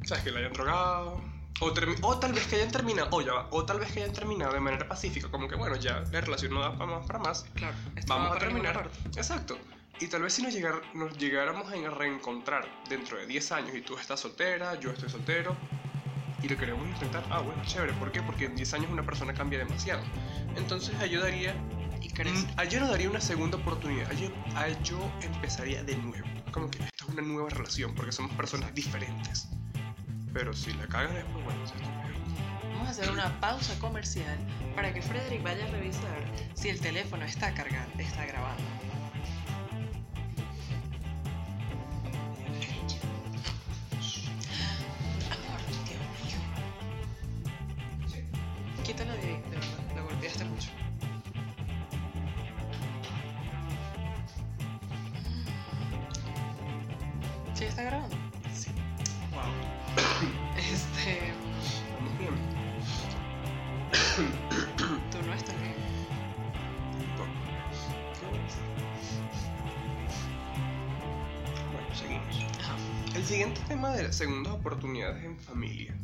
O 0.03 0.07
sea, 0.07 0.23
que 0.23 0.31
la 0.31 0.39
hayan 0.39 0.53
drogado, 0.53 1.21
O, 1.61 1.73
tal 2.19 2.33
vez 2.33 2.47
que 2.47 2.57
hayan 2.57 2.71
terminado, 2.71 3.09
o 3.11 3.21
ya 3.21 3.33
va, 3.33 3.49
o 3.51 3.65
tal 3.65 3.81
vez 3.81 3.91
que 3.93 4.03
hayan 4.03 4.15
terminado 4.15 4.53
de 4.55 4.61
manera 4.61 4.87
pacífica, 4.89 5.29
como 5.29 5.49
que 5.49 5.57
bueno, 5.57 5.77
ya 5.77 6.05
la 6.13 6.21
relación 6.21 6.55
no 6.55 6.61
da 6.61 6.79
para 6.79 6.91
más, 6.93 7.07
para 7.07 7.19
más, 7.19 7.43
Claro. 7.55 7.77
vamos 8.07 8.37
a 8.37 8.39
terminar. 8.39 8.89
Exacto. 9.17 9.59
Y 10.01 10.07
tal 10.07 10.23
vez 10.23 10.35
si 10.35 10.43
nos, 10.43 10.55
llegar, 10.55 10.81
nos 10.95 11.19
llegáramos 11.19 11.67
a 11.73 11.91
reencontrar 11.91 12.69
dentro 12.89 13.19
de 13.19 13.27
10 13.27 13.51
años 13.53 13.75
y 13.75 13.81
tú 13.81 13.99
estás 13.99 14.21
soltera, 14.21 14.79
yo 14.79 14.91
estoy 14.93 15.09
soltero, 15.11 15.57
y 16.41 16.49
lo 16.49 16.57
queremos 16.57 16.87
intentar, 16.87 17.25
ah, 17.31 17.41
bueno, 17.41 17.61
chévere. 17.65 17.93
¿Por 17.95 18.13
qué? 18.13 18.23
Porque 18.23 18.45
en 18.45 18.55
10 18.55 18.75
años 18.75 18.91
una 18.93 19.03
persona 19.03 19.35
cambia 19.35 19.59
demasiado. 19.59 20.03
Entonces 20.57 20.95
ayudaría, 21.01 21.57
Y 22.19 22.23
crece. 22.23 22.47
a 22.57 22.65
yo 22.65 22.81
no 22.81 22.89
daría 22.89 23.09
una 23.09 23.21
segunda 23.21 23.57
oportunidad, 23.59 24.11
a 24.11 24.15
yo, 24.15 24.29
a 24.57 24.69
yo 24.83 24.99
empezaría 25.23 25.85
de 25.85 25.97
nuevo. 25.97 26.27
Como 26.51 26.69
que 26.69 26.79
esta 26.79 27.05
es 27.05 27.09
una 27.09 27.23
nueva 27.23 27.49
relación, 27.51 27.95
porque 27.95 28.13
somos 28.13 28.33
personas 28.33 28.75
diferentes. 28.75 29.49
Pero 30.33 30.53
si 30.53 30.73
la 30.73 30.87
cagas 30.89 31.15
después, 31.15 31.45
bueno, 31.45 31.65
peor. 31.65 32.73
Vamos 32.73 32.89
a 32.89 32.91
hacer 32.91 33.11
una 33.11 33.41
pausa 33.41 33.79
comercial 33.79 34.37
para 34.75 34.93
que 34.93 35.01
Frederick 35.03 35.43
vaya 35.43 35.65
a 35.65 35.71
revisar 35.71 36.25
si 36.55 36.69
el 36.69 36.81
teléfono 36.81 37.25
está 37.25 37.55
cargando, 37.55 38.03
está 38.03 38.27
grabando. 38.27 38.63
Siguiente 73.29 73.61
tema 73.69 73.91
de 73.91 74.11
segundas 74.11 74.55
oportunidades 74.55 75.23
en 75.23 75.39
familia. 75.39 75.95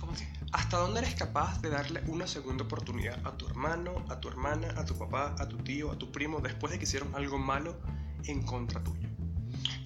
¿Cómo 0.00 0.14
que? 0.14 0.26
¿Hasta 0.52 0.78
dónde 0.78 1.00
eres 1.00 1.14
capaz 1.14 1.60
de 1.60 1.68
darle 1.68 2.02
una 2.06 2.26
segunda 2.26 2.64
oportunidad 2.64 3.20
a 3.26 3.36
tu 3.36 3.46
hermano, 3.48 4.02
a 4.08 4.18
tu 4.18 4.28
hermana, 4.28 4.68
a 4.78 4.86
tu 4.86 4.96
papá, 4.96 5.34
a 5.38 5.46
tu 5.46 5.58
tío, 5.58 5.92
a 5.92 5.98
tu 5.98 6.10
primo 6.10 6.40
después 6.40 6.72
de 6.72 6.78
que 6.78 6.84
hicieron 6.84 7.14
algo 7.14 7.36
malo 7.36 7.78
en 8.24 8.42
contra 8.46 8.82
tuya? 8.82 9.10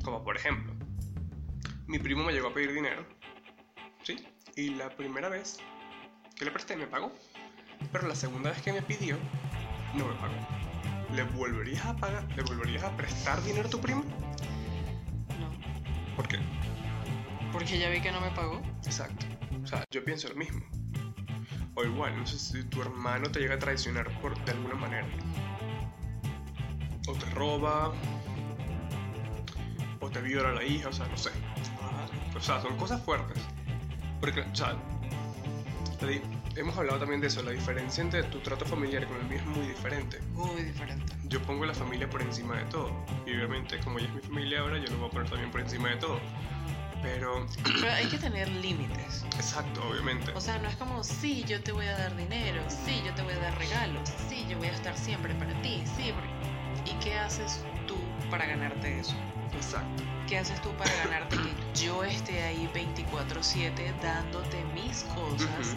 Como 0.04 0.22
por 0.22 0.36
ejemplo, 0.36 0.72
mi 1.88 1.98
primo 1.98 2.22
me 2.22 2.32
llegó 2.32 2.46
a 2.46 2.54
pedir 2.54 2.72
dinero, 2.72 3.04
¿sí? 4.04 4.24
Y 4.54 4.68
la 4.76 4.90
primera 4.90 5.28
vez 5.28 5.58
que 6.36 6.44
le 6.44 6.52
presté 6.52 6.76
me 6.76 6.86
pagó, 6.86 7.12
pero 7.90 8.06
la 8.06 8.14
segunda 8.14 8.50
vez 8.50 8.62
que 8.62 8.72
me 8.72 8.82
pidió 8.82 9.18
no 9.96 10.06
me 10.06 10.14
pagó. 10.14 10.36
¿Le 11.12 11.24
volverías 11.24 11.84
a 11.86 11.96
pagar? 11.96 12.24
¿Le 12.36 12.44
volverías 12.44 12.84
a 12.84 12.96
prestar 12.96 13.42
dinero 13.42 13.66
a 13.66 13.70
tu 13.70 13.80
primo? 13.80 14.04
¿Por 16.16 16.26
qué? 16.26 16.38
Porque 17.52 17.78
ya 17.78 17.90
vi 17.90 18.00
que 18.00 18.10
no 18.10 18.20
me 18.20 18.30
pagó. 18.30 18.60
Exacto. 18.84 19.26
O 19.62 19.66
sea, 19.66 19.84
yo 19.90 20.04
pienso 20.04 20.28
lo 20.28 20.36
mismo. 20.36 20.64
O 21.74 21.84
igual, 21.84 22.16
no 22.16 22.26
sé 22.26 22.38
si 22.38 22.64
tu 22.64 22.80
hermano 22.80 23.30
te 23.30 23.40
llega 23.40 23.54
a 23.54 23.58
traicionar 23.58 24.08
por, 24.20 24.42
de 24.44 24.52
alguna 24.52 24.74
manera. 24.74 25.06
O 27.06 27.12
te 27.12 27.26
roba. 27.30 27.92
O 30.00 30.08
te 30.08 30.20
viola 30.22 30.52
la 30.52 30.64
hija, 30.64 30.88
o 30.88 30.92
sea, 30.92 31.06
no 31.06 31.16
sé. 31.16 31.30
O 32.34 32.40
sea, 32.40 32.60
son 32.62 32.76
cosas 32.76 33.02
fuertes. 33.02 33.42
Porque, 34.20 34.40
o 34.40 34.54
sea, 34.54 34.74
hemos 36.56 36.76
hablado 36.76 36.98
también 36.98 37.20
de 37.20 37.28
eso. 37.28 37.42
La 37.42 37.50
diferencia 37.52 38.02
entre 38.02 38.22
tu 38.24 38.38
trato 38.40 38.64
familiar 38.64 39.06
con 39.06 39.16
el 39.18 39.24
mío 39.26 39.38
es 39.38 39.46
muy 39.46 39.66
diferente. 39.66 40.20
Muy 40.34 40.62
diferente. 40.62 41.12
Yo 41.24 41.40
pongo 41.42 41.64
la 41.66 41.74
familia 41.74 42.08
por 42.08 42.22
encima 42.22 42.56
de 42.56 42.64
todo. 42.64 42.90
Y 43.26 43.34
obviamente, 43.34 43.78
como 43.80 43.98
ella 43.98 44.08
es 44.08 44.14
mi 44.14 44.20
familia 44.22 44.60
ahora, 44.60 44.78
yo 44.78 44.88
lo 44.90 44.98
voy 44.98 45.08
a 45.08 45.10
poner 45.10 45.28
también 45.30 45.50
por 45.50 45.60
encima 45.60 45.90
de 45.90 45.96
todo. 45.96 46.20
Pero, 47.02 47.46
Pero 47.80 47.92
hay 47.92 48.06
que 48.06 48.18
tener 48.18 48.48
límites. 48.48 49.24
exacto, 49.36 49.82
obviamente. 49.88 50.32
O 50.32 50.40
sea, 50.40 50.58
no 50.58 50.68
es 50.68 50.76
como, 50.76 51.04
sí, 51.04 51.44
yo 51.46 51.62
te 51.62 51.72
voy 51.72 51.86
a 51.86 51.96
dar 51.96 52.16
dinero, 52.16 52.62
sí, 52.68 53.02
yo 53.04 53.14
te 53.14 53.22
voy 53.22 53.34
a 53.34 53.38
dar 53.38 53.58
regalos, 53.58 54.08
sí, 54.28 54.46
yo 54.48 54.58
voy 54.58 54.68
a 54.68 54.72
estar 54.72 54.96
siempre 54.96 55.34
para 55.34 55.52
ti, 55.62 55.84
sí. 55.96 56.12
¿Y 56.84 56.92
qué 57.04 57.18
haces 57.18 57.64
tú 57.86 57.96
para 58.30 58.46
ganarte 58.46 59.00
eso? 59.00 59.14
Exacto. 59.54 60.02
¿Qué 60.28 60.38
haces 60.38 60.60
tú 60.62 60.70
para 60.76 60.92
ganarte 60.96 61.36
que 61.36 61.54
yo 61.84 62.02
esté 62.02 62.42
ahí 62.42 62.68
24/7 62.74 63.94
dándote 64.02 64.64
mis 64.74 65.02
cosas, 65.04 65.68
Ujú. 65.68 65.76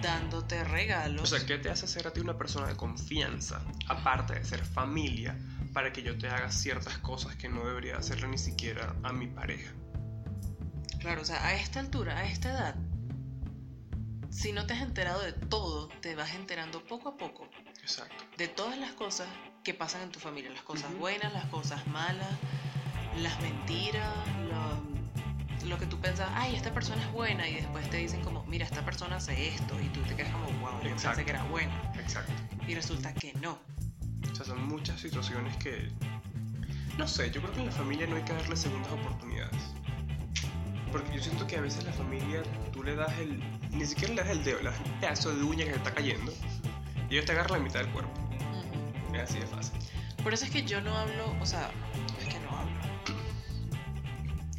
Dándote 0.00 0.64
regalos? 0.64 1.22
O 1.22 1.36
sea, 1.36 1.46
¿qué 1.46 1.58
te 1.58 1.70
hace 1.70 1.86
ser 1.86 2.06
a 2.06 2.12
ti 2.12 2.20
una 2.20 2.36
persona 2.36 2.66
de 2.66 2.76
confianza, 2.76 3.62
aparte 3.86 4.34
de 4.34 4.44
ser 4.44 4.64
familia, 4.64 5.36
para 5.72 5.92
que 5.92 6.02
yo 6.02 6.16
te 6.16 6.28
haga 6.28 6.50
ciertas 6.50 6.98
cosas 6.98 7.36
que 7.36 7.48
no 7.48 7.66
debería 7.66 7.96
hacerle 7.96 8.28
ni 8.28 8.38
siquiera 8.38 8.94
a 9.02 9.12
mi 9.12 9.26
pareja? 9.26 9.72
Claro, 10.98 11.22
o 11.22 11.24
sea, 11.24 11.44
a 11.46 11.54
esta 11.54 11.80
altura, 11.80 12.18
a 12.18 12.24
esta 12.24 12.50
edad, 12.50 12.74
si 14.30 14.52
no 14.52 14.66
te 14.66 14.74
has 14.74 14.82
enterado 14.82 15.20
de 15.20 15.32
todo, 15.32 15.88
te 16.00 16.14
vas 16.14 16.34
enterando 16.34 16.84
poco 16.84 17.08
a 17.08 17.16
poco 17.16 17.48
Exacto. 17.80 18.24
de 18.36 18.48
todas 18.48 18.78
las 18.78 18.92
cosas 18.92 19.28
que 19.64 19.74
pasan 19.74 20.02
en 20.02 20.10
tu 20.10 20.20
familia, 20.20 20.50
las 20.50 20.62
cosas 20.62 20.96
buenas, 20.96 21.32
las 21.32 21.46
cosas 21.46 21.86
malas, 21.88 22.28
las 23.16 23.40
mentiras, 23.40 24.12
lo, 24.48 24.97
lo 25.68 25.78
que 25.78 25.86
tú 25.86 25.98
piensas, 26.00 26.28
ay, 26.34 26.56
esta 26.56 26.72
persona 26.72 27.02
es 27.02 27.12
buena, 27.12 27.48
y 27.48 27.54
después 27.54 27.88
te 27.90 27.98
dicen 27.98 28.22
como, 28.22 28.44
mira, 28.46 28.64
esta 28.64 28.84
persona 28.84 29.16
hace 29.16 29.54
esto, 29.54 29.78
y 29.80 29.88
tú 29.88 30.00
te 30.02 30.16
quedas 30.16 30.32
como, 30.32 30.46
wow, 30.60 30.82
yo 30.82 30.90
pensé 30.96 31.24
que 31.24 31.30
era 31.30 31.44
buena, 31.44 31.92
Exacto. 31.98 32.32
y 32.66 32.74
resulta 32.74 33.12
que 33.14 33.32
no. 33.34 33.58
O 34.30 34.34
sea, 34.34 34.46
son 34.46 34.66
muchas 34.66 35.00
situaciones 35.00 35.56
que... 35.56 35.90
No 36.96 37.06
sé, 37.06 37.30
yo 37.30 37.40
creo 37.40 37.52
que 37.52 37.60
en 37.60 37.66
la 37.66 37.72
familia 37.72 38.06
no 38.06 38.16
hay 38.16 38.22
que 38.22 38.32
darle 38.32 38.56
segundas 38.56 38.90
oportunidades. 38.90 39.60
Porque 40.90 41.14
yo 41.14 41.22
siento 41.22 41.46
que 41.46 41.56
a 41.56 41.60
veces 41.60 41.84
la 41.84 41.92
familia, 41.92 42.42
tú 42.72 42.82
le 42.82 42.96
das 42.96 43.16
el... 43.18 43.40
Ni 43.70 43.86
siquiera 43.86 44.14
le 44.14 44.22
das 44.22 44.30
el 44.30 44.44
dedo, 44.44 44.58
le 44.58 44.70
das 44.70 44.80
un 44.84 45.00
pedazo 45.00 45.34
de 45.34 45.42
uña 45.44 45.64
que 45.64 45.70
se 45.70 45.76
está 45.76 45.94
cayendo. 45.94 46.32
Y 47.08 47.14
ellos 47.14 47.26
te 47.26 47.32
agarran 47.32 47.58
la 47.58 47.64
mitad 47.64 47.80
del 47.80 47.90
cuerpo. 47.90 48.10
Ujú. 48.20 49.14
Es 49.14 49.22
así 49.22 49.38
de 49.38 49.46
fácil. 49.46 49.78
Por 50.24 50.34
eso 50.34 50.44
es 50.44 50.50
que 50.50 50.64
yo 50.64 50.80
no 50.80 50.96
hablo, 50.96 51.36
o 51.40 51.46
sea, 51.46 51.70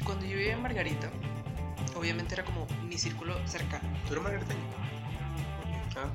Cuando 0.09 0.25
yo 0.25 0.37
vivía 0.37 0.53
en 0.53 0.63
Margarita, 0.63 1.07
obviamente 1.95 2.33
era 2.33 2.43
como 2.43 2.65
mi 2.87 2.97
círculo 2.97 3.35
cercano. 3.47 3.87
¿Tú 4.07 4.13
eres 4.13 4.23
margariteño? 4.23 4.59
Ah, 5.97 6.09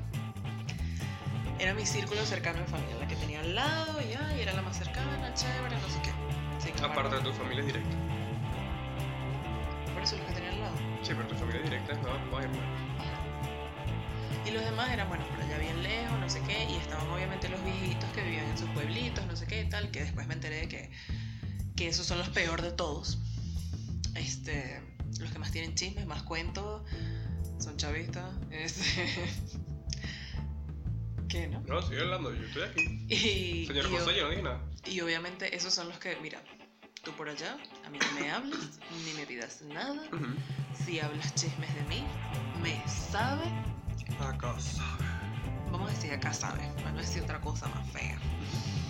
Era 1.59 1.73
mi 1.73 1.85
círculo 1.85 2.25
cercano 2.25 2.59
de 2.59 2.65
familia, 2.65 2.97
la 2.99 3.07
que 3.07 3.15
tenía 3.15 3.39
al 3.39 3.55
lado 3.55 4.01
y, 4.01 4.13
ay, 4.13 4.41
era 4.41 4.51
la 4.51 4.63
más 4.63 4.77
cercana, 4.77 5.33
chévere, 5.33 5.77
no 5.77 5.87
sé 5.87 6.01
qué. 6.01 6.11
Sin 6.59 6.75
embargo, 6.75 6.91
aparte 6.91 7.15
de 7.15 7.21
tu 7.21 7.31
familia 7.31 7.63
directa. 7.63 7.95
Por 9.93 10.03
eso 10.03 10.17
los 10.17 10.25
que 10.25 10.33
tenía 10.33 10.49
al 10.49 10.59
lado. 10.59 10.75
Sí, 11.01 11.13
pero 11.15 11.27
tu 11.29 11.35
familia 11.35 11.61
directa 11.61 11.93
es 11.93 11.99
no, 11.99 12.17
no, 12.17 12.39
hermano. 12.41 12.63
Y 14.45 14.51
los 14.51 14.61
demás 14.65 14.89
eran, 14.91 15.07
bueno, 15.07 15.25
por 15.29 15.39
allá 15.39 15.57
bien 15.57 15.81
lejos, 15.83 16.19
no 16.19 16.29
sé 16.29 16.41
qué, 16.45 16.65
y 16.69 16.75
estaban 16.75 17.09
obviamente 17.11 17.47
los 17.47 17.63
viejitos 17.63 18.09
que 18.09 18.23
vivían 18.23 18.45
en 18.47 18.57
sus 18.57 18.69
pueblitos, 18.71 19.25
no 19.25 19.37
sé 19.37 19.47
qué 19.47 19.61
y 19.61 19.69
tal, 19.69 19.89
que 19.89 20.03
después 20.03 20.27
me 20.27 20.33
enteré 20.33 20.57
de 20.57 20.67
que, 20.67 20.91
que 21.77 21.87
esos 21.87 22.05
son 22.05 22.17
los 22.17 22.27
peor 22.27 22.61
de 22.61 22.73
todos. 22.73 23.19
Este, 24.15 24.81
los 25.19 25.31
que 25.31 25.39
más 25.39 25.51
tienen 25.51 25.75
chismes, 25.75 26.05
más 26.05 26.23
cuentos, 26.23 26.83
son 27.59 27.77
chavistas. 27.77 28.33
Este, 28.51 29.07
¿Qué, 31.29 31.47
no? 31.47 31.61
No, 31.61 31.79
estoy 31.79 31.99
hablando, 31.99 32.33
yo 32.33 32.45
estoy 32.45 32.63
aquí. 32.63 33.05
Y, 33.09 33.65
Señor 33.67 33.89
José, 33.89 34.15
yo 34.15 34.23
no 34.23 34.29
dije 34.29 34.43
nada. 34.43 34.61
y 34.85 35.01
obviamente 35.01 35.55
esos 35.55 35.73
son 35.73 35.89
los 35.89 35.97
que, 35.99 36.15
mira, 36.21 36.41
tú 37.03 37.11
por 37.13 37.29
allá, 37.29 37.57
a 37.85 37.89
mí 37.89 37.99
no 37.99 38.19
me 38.19 38.31
hables, 38.31 38.79
ni 39.05 39.13
me 39.13 39.25
pidas 39.25 39.61
nada. 39.63 40.01
Ujú. 40.11 40.25
Si 40.85 40.99
hablas 40.99 41.33
chismes 41.35 41.73
de 41.75 41.83
mí, 41.83 42.03
me 42.61 42.81
sabe 42.87 43.45
Acá 44.19 44.59
sabe. 44.59 45.03
Vamos 45.71 45.89
a 45.89 45.93
decir 45.93 46.13
acá 46.13 46.33
sabe, 46.33 46.69
para 46.77 46.91
no 46.91 46.99
decir 46.99 47.23
otra 47.23 47.39
cosa 47.41 47.67
más 47.67 47.89
fea. 47.91 48.17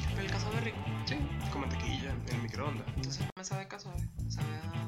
Pero 0.09 0.21
el 0.21 0.31
casabe 0.31 0.57
es 0.57 0.63
rico. 0.65 0.77
Sí, 1.05 1.15
con 1.51 1.61
mantequilla 1.61 2.11
en 2.11 2.35
el 2.35 2.41
microondas. 2.43 2.87
Entonces 2.95 3.25
me 3.35 3.43
sabe. 3.43 3.67
Me 4.23 4.31
sabe 4.31 4.55
a... 4.57 4.84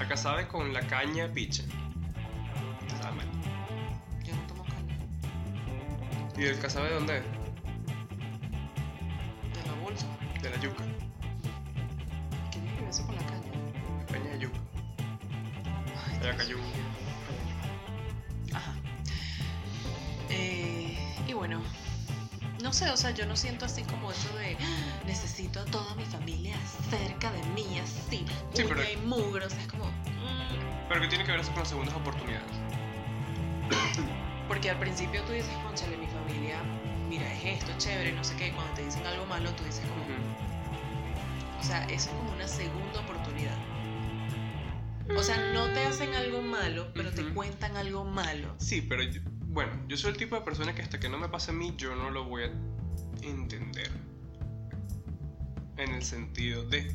Acá 0.00 0.16
sabe 0.16 0.46
con 0.46 0.72
la 0.72 0.80
caña 0.86 1.30
piche. 1.32 1.64
Sabe 3.00 3.16
mal. 3.16 3.26
Yo 4.24 4.34
no 4.34 4.42
tomo 4.46 4.64
caña. 4.64 4.96
¿Y 6.36 6.44
el 6.44 6.58
casabe 6.60 6.88
de 6.88 6.94
dónde 6.94 7.18
es? 7.18 7.24
De 9.54 9.66
la 9.66 9.74
bolsa. 9.82 10.06
De 10.40 10.50
la 10.50 10.56
yuca. 10.60 10.84
¿Qué 12.52 12.60
tiene 12.60 12.74
que 12.74 12.80
ver 12.80 12.90
eso 12.90 13.04
con 13.06 13.16
la 13.16 13.22
caña? 13.22 13.50
Caña 14.10 14.30
de 14.30 14.38
yuca. 14.38 14.58
Ay, 16.06 16.18
Dios 16.22 16.36
cayó. 16.36 16.56
mío. 16.56 16.66
Ajá. 18.54 18.72
Eh, 20.30 20.96
y 21.26 21.32
bueno, 21.32 21.60
no 22.62 22.72
sé, 22.72 22.90
o 22.90 22.96
sea, 22.96 23.10
yo 23.12 23.26
no 23.26 23.36
siento 23.36 23.64
así 23.64 23.82
como 23.82 24.10
eso 24.12 24.28
de 24.36 24.56
"Ah, 24.60 25.02
necesito 25.06 25.60
a 25.60 25.64
toda 25.66 25.94
mi 25.94 26.04
familia 26.04 26.56
cerca 26.90 27.30
de 27.32 27.42
mí, 27.54 27.78
así, 27.78 28.24
Sí, 28.54 28.62
uña 28.64 28.74
pero- 28.74 28.92
y 28.92 28.96
mugre, 29.06 29.46
o 29.46 29.50
sea, 29.50 29.60
es 29.60 29.68
como... 29.68 29.84
mm, 29.86 30.88
Pero 30.88 31.00
¿qué 31.02 31.08
tiene 31.08 31.24
que 31.24 31.30
ver 31.32 31.40
eso 31.40 31.50
con 31.50 31.60
las 31.60 31.68
segundas 31.68 31.94
oportunidades? 31.94 32.46
Porque 34.48 34.70
al 34.70 34.78
principio 34.78 35.22
tú 35.24 35.32
dices, 35.32 35.52
conchale, 35.62 35.96
mi 35.98 36.06
familia, 36.06 36.56
mira, 37.08 37.30
es 37.34 37.60
esto, 37.62 37.72
chévere, 37.78 38.12
no 38.12 38.24
sé 38.24 38.34
qué. 38.36 38.50
Cuando 38.52 38.72
te 38.74 38.84
dicen 38.84 39.06
algo 39.06 39.26
malo, 39.26 39.50
tú 39.52 39.64
dices 39.64 39.84
como, 39.86 40.04
o 41.60 41.62
sea, 41.62 41.84
eso 41.84 42.08
es 42.10 42.16
como 42.16 42.32
una 42.32 42.48
segunda 42.48 43.00
oportunidad. 43.00 43.56
O 45.16 45.22
sea, 45.22 45.36
no 45.52 45.66
te 45.74 45.84
hacen 45.86 46.14
algo 46.14 46.40
malo, 46.42 46.88
pero 46.94 47.10
te 47.10 47.24
cuentan 47.34 47.76
algo 47.76 48.04
malo. 48.04 48.54
Sí, 48.58 48.80
pero 48.82 49.02
yo- 49.02 49.20
bueno, 49.48 49.72
yo 49.88 49.96
soy 49.96 50.10
el 50.10 50.16
tipo 50.16 50.36
de 50.36 50.42
persona 50.42 50.74
que 50.74 50.82
hasta 50.82 51.00
que 51.00 51.08
no 51.08 51.18
me 51.18 51.28
pase 51.28 51.50
a 51.50 51.54
mí, 51.54 51.74
yo 51.76 51.94
no 51.96 52.10
lo 52.10 52.24
voy 52.24 52.44
a 52.44 52.52
entender. 53.22 53.90
En 55.76 55.94
el 55.94 56.02
sentido 56.02 56.64
de, 56.64 56.94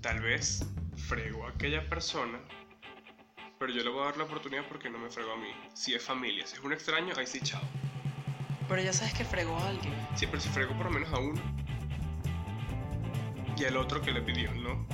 tal 0.00 0.20
vez 0.20 0.64
frego 0.96 1.46
a 1.46 1.50
aquella 1.50 1.88
persona, 1.88 2.40
pero 3.58 3.72
yo 3.72 3.84
le 3.84 3.90
voy 3.90 4.02
a 4.02 4.04
dar 4.06 4.16
la 4.16 4.24
oportunidad 4.24 4.66
porque 4.68 4.88
no 4.88 4.98
me 4.98 5.10
fregó 5.10 5.32
a 5.32 5.36
mí. 5.36 5.50
Si 5.74 5.94
es 5.94 6.02
familia, 6.02 6.46
si 6.46 6.54
es 6.56 6.62
un 6.62 6.72
extraño, 6.72 7.12
ahí 7.16 7.26
sí, 7.26 7.40
chao. 7.40 7.62
Pero 8.68 8.80
ya 8.80 8.92
sabes 8.92 9.12
que 9.12 9.24
fregó 9.24 9.56
a 9.58 9.68
alguien. 9.68 9.94
Sí, 10.14 10.26
pero 10.26 10.40
si 10.40 10.48
frego 10.48 10.74
por 10.76 10.86
lo 10.86 10.92
menos 10.92 11.12
a 11.12 11.18
uno 11.18 11.40
y 13.58 13.64
al 13.64 13.76
otro 13.76 14.00
que 14.00 14.12
le 14.12 14.22
pidió, 14.22 14.54
¿no? 14.54 14.86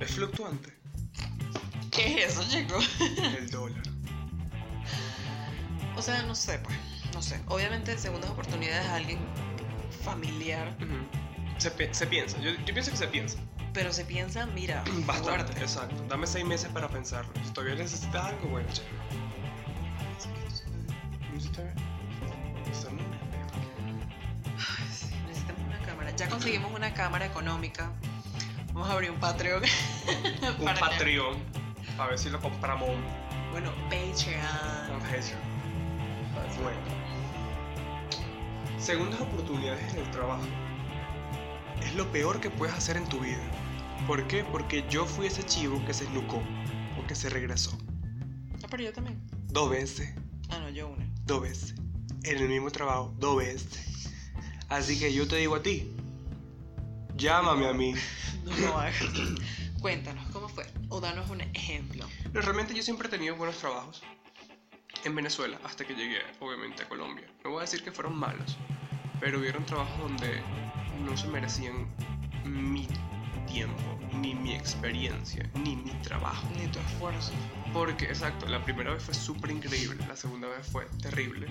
Es 0.00 0.14
fluctuante 0.14 0.77
¿Qué 1.98 2.24
es 2.24 2.32
eso, 2.38 2.44
chico? 2.48 2.78
el 3.38 3.50
dólar. 3.50 3.82
O 5.96 6.02
sea, 6.02 6.22
no 6.22 6.34
sé, 6.34 6.58
pues. 6.60 6.76
No 7.12 7.20
sé. 7.22 7.40
Obviamente, 7.48 7.98
segundas 7.98 8.30
oportunidades 8.30 8.86
a 8.86 8.94
alguien 8.96 9.18
familiar. 10.04 10.76
Se, 11.58 11.70
pi- 11.72 11.88
se 11.92 12.06
piensa, 12.06 12.38
yo, 12.38 12.50
yo 12.52 12.72
pienso 12.72 12.90
que 12.92 12.96
se 12.96 13.08
piensa. 13.08 13.38
Pero 13.74 13.92
se 13.92 14.04
piensa, 14.04 14.46
mira, 14.46 14.82
Bastante, 15.06 15.30
fuerte. 15.44 15.60
exacto. 15.60 16.04
Dame 16.08 16.26
seis 16.26 16.44
meses 16.44 16.70
para 16.72 16.88
pensarlo. 16.88 17.32
Si 17.44 17.52
todavía 17.52 17.74
necesitas 17.76 18.26
algo, 18.26 18.48
bueno, 18.48 18.68
sí, 18.72 18.82
necesitamos 25.26 25.62
una 25.66 25.78
cámara. 25.86 26.10
Ya 26.16 26.28
conseguimos 26.28 26.72
una 26.72 26.94
cámara 26.94 27.26
económica. 27.26 27.90
Vamos 28.72 28.88
a 28.88 28.92
abrir 28.92 29.10
un 29.10 29.18
Patreon. 29.18 29.62
Un 30.60 30.64
Patreon. 30.78 31.36
A 31.98 32.06
ver 32.06 32.18
si 32.18 32.30
lo 32.30 32.40
compramos. 32.40 32.88
Bueno, 33.50 33.72
Patreon. 33.90 35.00
Patreon. 35.00 35.40
Bueno. 36.62 36.78
Segundas 38.78 39.20
oportunidades 39.20 39.92
en 39.94 40.00
el 40.00 40.10
trabajo. 40.12 40.44
Es 41.82 41.94
lo 41.94 42.10
peor 42.12 42.40
que 42.40 42.50
puedes 42.50 42.74
hacer 42.74 42.96
en 42.96 43.08
tu 43.08 43.18
vida. 43.20 43.42
¿Por 44.06 44.26
qué? 44.28 44.44
Porque 44.44 44.84
yo 44.88 45.04
fui 45.06 45.26
ese 45.26 45.44
chivo 45.44 45.84
que 45.84 45.92
se 45.92 46.04
esnucó 46.04 46.40
o 46.98 47.06
que 47.06 47.14
se 47.14 47.28
regresó. 47.28 47.76
Ah, 48.62 48.66
pero 48.70 48.84
yo 48.84 48.92
también. 48.92 49.20
Dos 49.48 49.70
veces. 49.70 50.14
Ah, 50.50 50.58
no, 50.60 50.68
yo 50.70 50.88
una. 50.88 51.04
dos 51.26 51.42
veces. 51.42 51.74
En 52.22 52.38
el 52.38 52.48
mismo 52.48 52.70
trabajo, 52.70 53.12
dos 53.18 53.38
veces. 53.38 54.12
Así 54.68 54.98
que 54.98 55.12
yo 55.12 55.26
te 55.26 55.36
digo 55.36 55.56
a 55.56 55.62
ti, 55.62 55.90
llámame 57.16 57.68
a 57.68 57.72
mí. 57.72 57.94
No 58.44 58.56
lo 58.56 58.78
hagas. 58.78 58.94
Cuéntanos, 59.82 60.24
¿cómo 60.32 60.48
fue? 60.48 60.64
O 60.88 61.00
danos 61.00 61.28
un 61.30 61.40
ejemplo. 61.40 62.06
Realmente 62.32 62.74
yo 62.74 62.82
siempre 62.82 63.08
he 63.08 63.10
tenido 63.10 63.36
buenos 63.36 63.58
trabajos 63.58 64.02
en 65.04 65.14
Venezuela 65.14 65.58
hasta 65.64 65.84
que 65.86 65.94
llegué, 65.94 66.20
obviamente, 66.40 66.82
a 66.82 66.88
Colombia. 66.88 67.26
No 67.44 67.50
voy 67.50 67.58
a 67.58 67.62
decir 67.62 67.82
que 67.82 67.92
fueron 67.92 68.16
malos, 68.16 68.56
pero 69.20 69.38
hubieron 69.38 69.64
trabajos 69.66 69.98
donde 69.98 70.40
no 71.04 71.16
se 71.16 71.28
merecían 71.28 71.88
mi 72.44 72.88
tiempo, 73.46 73.98
ni 74.14 74.34
mi 74.34 74.54
experiencia, 74.54 75.48
ni 75.54 75.76
mi 75.76 75.90
trabajo. 76.02 76.46
Ni 76.56 76.66
tu 76.68 76.78
esfuerzo. 76.80 77.32
Porque, 77.72 78.06
exacto, 78.06 78.46
la 78.46 78.62
primera 78.64 78.92
vez 78.92 79.02
fue 79.02 79.14
súper 79.14 79.50
increíble, 79.50 80.04
la 80.06 80.16
segunda 80.16 80.48
vez 80.48 80.66
fue 80.66 80.86
terrible. 81.02 81.46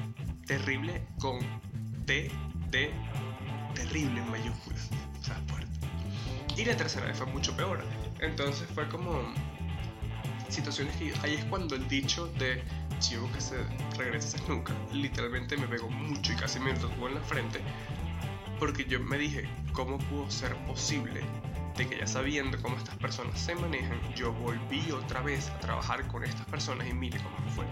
Terrible 0.46 1.06
con 1.20 1.40
T, 2.06 2.32
T, 2.72 2.92
terrible 3.74 4.20
en 4.20 4.32
mayúsculas. 4.32 4.90
O 5.20 5.24
sea, 5.24 5.36
fuerte. 5.48 5.77
Y 6.58 6.66
la 6.66 6.76
tercera 6.76 7.06
vez 7.06 7.16
fue 7.16 7.28
mucho 7.28 7.56
peor. 7.56 7.84
Entonces 8.20 8.68
fue 8.74 8.90
como 8.90 9.22
situaciones 10.50 10.96
que 10.96 11.14
ahí 11.22 11.36
es 11.36 11.46
cuando 11.46 11.76
el 11.76 11.88
dicho 11.88 12.28
de 12.40 12.64
chivo 13.00 13.30
que 13.32 13.42
se 13.42 13.56
regresa 13.98 14.38
nunca 14.48 14.74
literalmente 14.92 15.58
me 15.58 15.68
pegó 15.68 15.90
mucho 15.90 16.34
y 16.34 16.36
casi 16.36 16.60
me 16.60 16.74
tatuó 16.74 17.10
en 17.10 17.16
la 17.16 17.22
frente 17.22 17.60
porque 18.60 18.86
yo 18.86 19.00
me 19.00 19.18
dije 19.18 19.48
cómo 19.74 19.98
pudo 19.98 20.30
ser 20.32 20.56
posible 20.66 21.22
de 21.76 21.88
que 21.88 22.00
ya 22.00 22.08
sabiendo 22.08 22.60
cómo 22.62 22.78
estas 22.78 22.96
personas 22.96 23.40
se 23.40 23.54
manejan 23.56 24.00
yo 24.16 24.34
volví 24.34 24.90
otra 24.92 25.22
vez 25.22 25.50
a 25.50 25.60
trabajar 25.60 26.08
con 26.08 26.24
estas 26.24 26.46
personas 26.48 26.88
y 26.88 26.94
mire 26.94 27.20
cómo 27.20 27.38
me 27.46 27.52
fue 27.52 27.66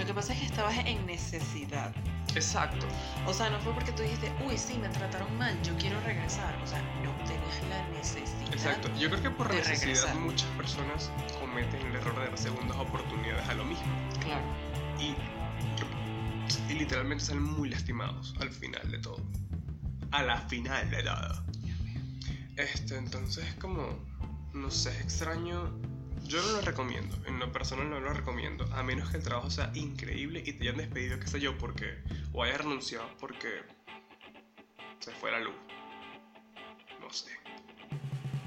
Lo 0.00 0.06
que 0.06 0.14
pasa 0.14 0.32
es 0.32 0.40
que 0.40 0.46
estabas 0.46 0.76
en 0.78 1.04
necesidad. 1.06 1.94
exacto 2.34 2.86
O 3.26 3.32
sea, 3.34 3.50
no 3.50 3.60
fue 3.60 3.72
porque 3.74 3.92
tú 3.92 4.02
dijiste, 4.02 4.32
uy, 4.44 4.56
sí, 4.56 4.78
me 4.78 4.88
trataron 4.88 5.36
mal, 5.36 5.60
yo 5.62 5.76
quiero 5.76 6.00
regresar. 6.00 6.58
O 6.62 6.66
sea, 6.66 6.80
no 7.04 7.12
tenías 7.24 7.62
la 7.68 7.86
necesidad. 7.98 8.52
exacto 8.54 8.88
yo 8.98 9.10
creo 9.10 9.22
que 9.22 9.30
por 9.30 9.52
necesidad 9.52 9.80
regresar. 9.80 10.14
muchas 10.16 10.48
personas 10.56 11.10
cometen 11.38 11.86
el 11.86 11.94
error 11.96 12.18
de 12.18 12.26
dar 12.28 12.38
segundas 12.38 12.76
oportunidades 12.78 13.48
a 13.48 13.54
lo 13.54 13.64
mismo 13.64 13.84
Claro. 14.20 14.44
y, 14.98 15.14
y 16.72 16.74
literalmente 16.78 17.24
salen 17.24 17.42
muy 17.42 17.68
lastimados 17.68 18.34
al 18.40 18.50
final 18.50 18.90
de 18.90 18.98
todo. 18.98 19.20
A 20.12 20.22
la 20.22 20.38
final 20.48 20.90
de 20.90 21.02
todo. 21.02 21.44
Este, 22.56 22.96
entonces 22.96 23.46
es 23.46 23.54
como, 23.56 23.98
no 24.54 24.70
sé, 24.70 24.90
es 24.90 25.00
extraño. 25.02 25.70
Yo 26.24 26.40
no 26.42 26.52
lo 26.52 26.60
recomiendo, 26.60 27.16
en 27.26 27.38
lo 27.40 27.50
personal 27.50 27.90
no 27.90 27.98
lo 28.00 28.12
recomiendo, 28.12 28.64
a 28.72 28.82
menos 28.82 29.10
que 29.10 29.16
el 29.16 29.22
trabajo 29.22 29.50
sea 29.50 29.70
increíble 29.74 30.42
y 30.46 30.52
te 30.52 30.62
hayan 30.64 30.76
despedido, 30.76 31.18
qué 31.18 31.26
sé 31.26 31.40
yo, 31.40 31.58
porque, 31.58 31.98
o 32.32 32.42
hayas 32.44 32.58
renunciado 32.58 33.08
porque 33.18 33.48
se 35.00 35.10
fue 35.12 35.32
la 35.32 35.40
luz. 35.40 35.54
No 37.00 37.10
sé. 37.12 37.30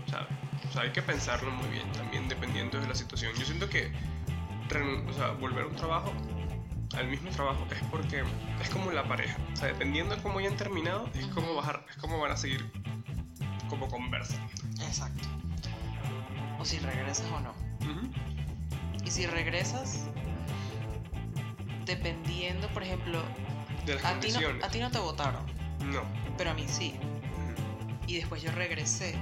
¿Sabes? 0.09 0.27
O 0.69 0.71
sea, 0.71 0.83
hay 0.83 0.91
que 0.91 1.01
pensarlo 1.01 1.51
muy 1.51 1.67
bien 1.69 1.91
también 1.91 2.27
dependiendo 2.29 2.79
de 2.79 2.87
la 2.87 2.95
situación. 2.95 3.33
Yo 3.35 3.45
siento 3.45 3.67
que 3.69 3.91
renun- 4.69 5.07
o 5.09 5.13
sea, 5.13 5.31
volver 5.31 5.63
a 5.65 5.67
un 5.67 5.75
trabajo, 5.75 6.13
al 6.95 7.07
mismo 7.07 7.31
trabajo, 7.31 7.67
es 7.71 7.81
porque 7.91 8.23
es 8.61 8.69
como 8.69 8.91
la 8.91 9.03
pareja. 9.07 9.37
O 9.51 9.55
sea, 9.57 9.67
dependiendo 9.67 10.15
de 10.15 10.21
cómo 10.21 10.39
hayan 10.39 10.55
terminado, 10.55 11.09
es 11.15 11.25
como 11.27 11.53
bajar, 11.55 11.85
es 11.89 11.97
como 11.97 12.19
van 12.19 12.31
a 12.31 12.37
seguir 12.37 12.65
como 13.67 13.89
conversan. 13.89 14.39
Exacto. 14.81 15.27
O 16.59 16.65
si 16.65 16.77
regresas 16.79 17.25
o 17.31 17.39
no. 17.41 17.53
Y 19.05 19.09
si 19.11 19.25
regresas, 19.27 20.05
dependiendo, 21.85 22.67
por 22.69 22.83
ejemplo, 22.83 23.21
De 23.85 23.95
las 23.95 24.05
a 24.05 24.19
ti, 24.19 24.27
no, 24.29 24.33
condiciones. 24.33 24.63
a 24.63 24.69
ti 24.69 24.79
no 24.79 24.91
te 24.91 24.99
votaron, 24.99 25.43
No. 25.91 26.01
pero 26.37 26.51
a 26.51 26.53
mí 26.53 26.65
sí. 26.67 26.95
Y 28.07 28.15
después 28.17 28.41
yo 28.41 28.51
regresé 28.51 29.15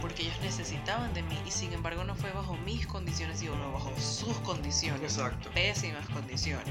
porque 0.00 0.22
ellos 0.22 0.36
necesitaban 0.42 1.14
de 1.14 1.22
mí 1.22 1.38
y 1.46 1.50
sin 1.50 1.72
embargo 1.72 2.02
no 2.04 2.14
fue 2.16 2.32
bajo 2.32 2.56
mis 2.58 2.86
condiciones, 2.86 3.38
sino 3.38 3.52
bajo 3.72 3.92
sus 4.00 4.36
condiciones. 4.38 5.00
Exacto. 5.16 5.50
Pésimas 5.52 6.08
condiciones. 6.08 6.66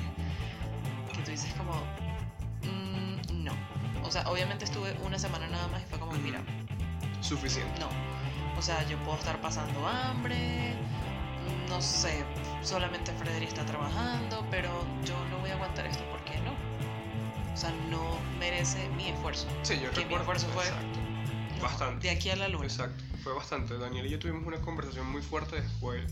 Que 1.13 1.21
tú 1.23 1.31
dices 1.31 1.53
como, 1.53 1.73
"Mm, 2.63 3.43
no. 3.43 3.53
O 4.03 4.11
sea, 4.11 4.27
obviamente 4.29 4.65
estuve 4.65 4.93
una 5.05 5.17
semana 5.17 5.47
nada 5.47 5.67
más 5.69 5.81
y 5.81 5.85
fue 5.85 5.99
como, 5.99 6.11
mira, 6.13 6.41
Suficiente. 7.21 7.79
no. 7.79 7.87
O 8.57 8.61
sea, 8.61 8.85
yo 8.89 8.97
puedo 8.99 9.17
estar 9.17 9.39
pasando 9.39 9.87
hambre, 9.87 10.73
no 11.71 11.81
sé, 11.81 12.23
solamente 12.61 13.11
Frederick 13.13 13.47
está 13.49 13.65
trabajando, 13.65 14.45
pero 14.51 14.69
yo 15.05 15.17
no 15.29 15.39
voy 15.39 15.49
a 15.49 15.53
aguantar 15.55 15.85
esto 15.87 16.03
porque 16.11 16.37
no. 16.41 16.51
O 17.53 17.57
sea, 17.57 17.71
no 17.89 18.19
merece 18.39 18.87
mi 18.89 19.07
esfuerzo. 19.09 19.47
Sí, 19.63 19.75
yo 19.81 19.89
Que 19.91 20.05
mi 20.05 20.15
recuerdo. 20.15 20.33
esfuerzo 20.35 20.47
fue- 20.49 20.65
Exacto. 20.67 20.99
No, 21.57 21.63
Bastante. 21.63 22.07
De 22.07 22.13
aquí 22.13 22.29
a 22.29 22.35
la 22.35 22.47
luna. 22.47 22.65
Exacto. 22.65 23.03
Fue 23.23 23.33
bastante. 23.33 23.77
Daniel 23.77 24.05
y 24.07 24.09
yo 24.09 24.19
tuvimos 24.19 24.45
una 24.45 24.59
conversación 24.61 25.09
muy 25.11 25.21
fuerte 25.21 25.61
después 25.61 26.03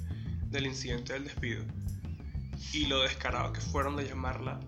del 0.51 0.65
incidente 0.67 1.13
del 1.13 1.23
despido. 1.25 1.63
Y 2.73 2.85
lo 2.85 3.01
descarado 3.01 3.51
que 3.51 3.61
fueron 3.61 3.95
de 3.95 4.05
llamarla 4.07 4.59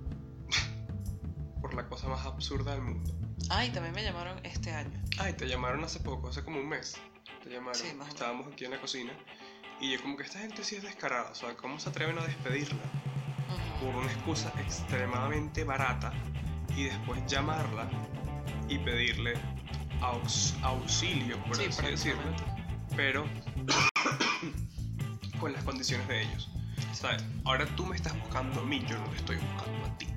por 1.61 1.73
la 1.73 1.87
cosa 1.87 2.07
más 2.07 2.25
absurda 2.25 2.71
del 2.73 2.81
mundo. 2.81 3.11
Ay, 3.49 3.69
también 3.71 3.93
me 3.93 4.03
llamaron 4.03 4.39
este 4.45 4.71
año. 4.71 5.01
Ay, 5.19 5.33
te 5.33 5.47
llamaron 5.47 5.83
hace 5.83 5.99
poco, 5.99 6.29
hace 6.29 6.43
como 6.43 6.59
un 6.59 6.67
mes. 6.69 6.97
Te 7.43 7.49
llamaron. 7.49 7.75
Sí, 7.75 7.93
más. 7.95 8.07
Estábamos 8.09 8.47
aquí 8.51 8.65
en 8.65 8.71
la 8.71 8.79
cocina. 8.81 9.13
Y 9.81 9.91
yo 9.91 10.01
como 10.01 10.15
que 10.15 10.23
esta 10.23 10.39
gente 10.39 10.63
sí 10.63 10.75
es 10.75 10.83
descarada. 10.83 11.29
O 11.31 11.35
sea, 11.35 11.55
¿cómo 11.57 11.79
se 11.79 11.89
atreven 11.89 12.17
a 12.19 12.21
despedirla? 12.21 12.79
Por 13.81 13.95
una 13.95 14.11
excusa 14.11 14.53
extremadamente 14.59 15.63
barata. 15.63 16.13
Y 16.77 16.83
después 16.83 17.19
llamarla 17.27 17.89
y 18.69 18.77
pedirle 18.77 19.33
aux- 20.01 20.53
auxilio, 20.61 21.37
por 21.45 21.57
Sí, 21.57 21.65
así 21.65 21.81
decirlo. 21.87 22.21
Pero 22.95 23.25
con 25.39 25.51
las 25.53 25.63
condiciones 25.63 26.07
de 26.07 26.21
ellos. 26.21 26.49
¿Sabes? 26.93 27.23
Ahora 27.45 27.65
tú 27.75 27.85
me 27.85 27.95
estás 27.95 28.17
buscando 28.19 28.61
a 28.61 28.63
mí, 28.63 28.85
yo 28.87 28.97
no 28.99 29.05
te 29.09 29.15
estoy 29.17 29.37
buscando 29.37 29.85
a 29.87 29.97
ti. 29.97 30.07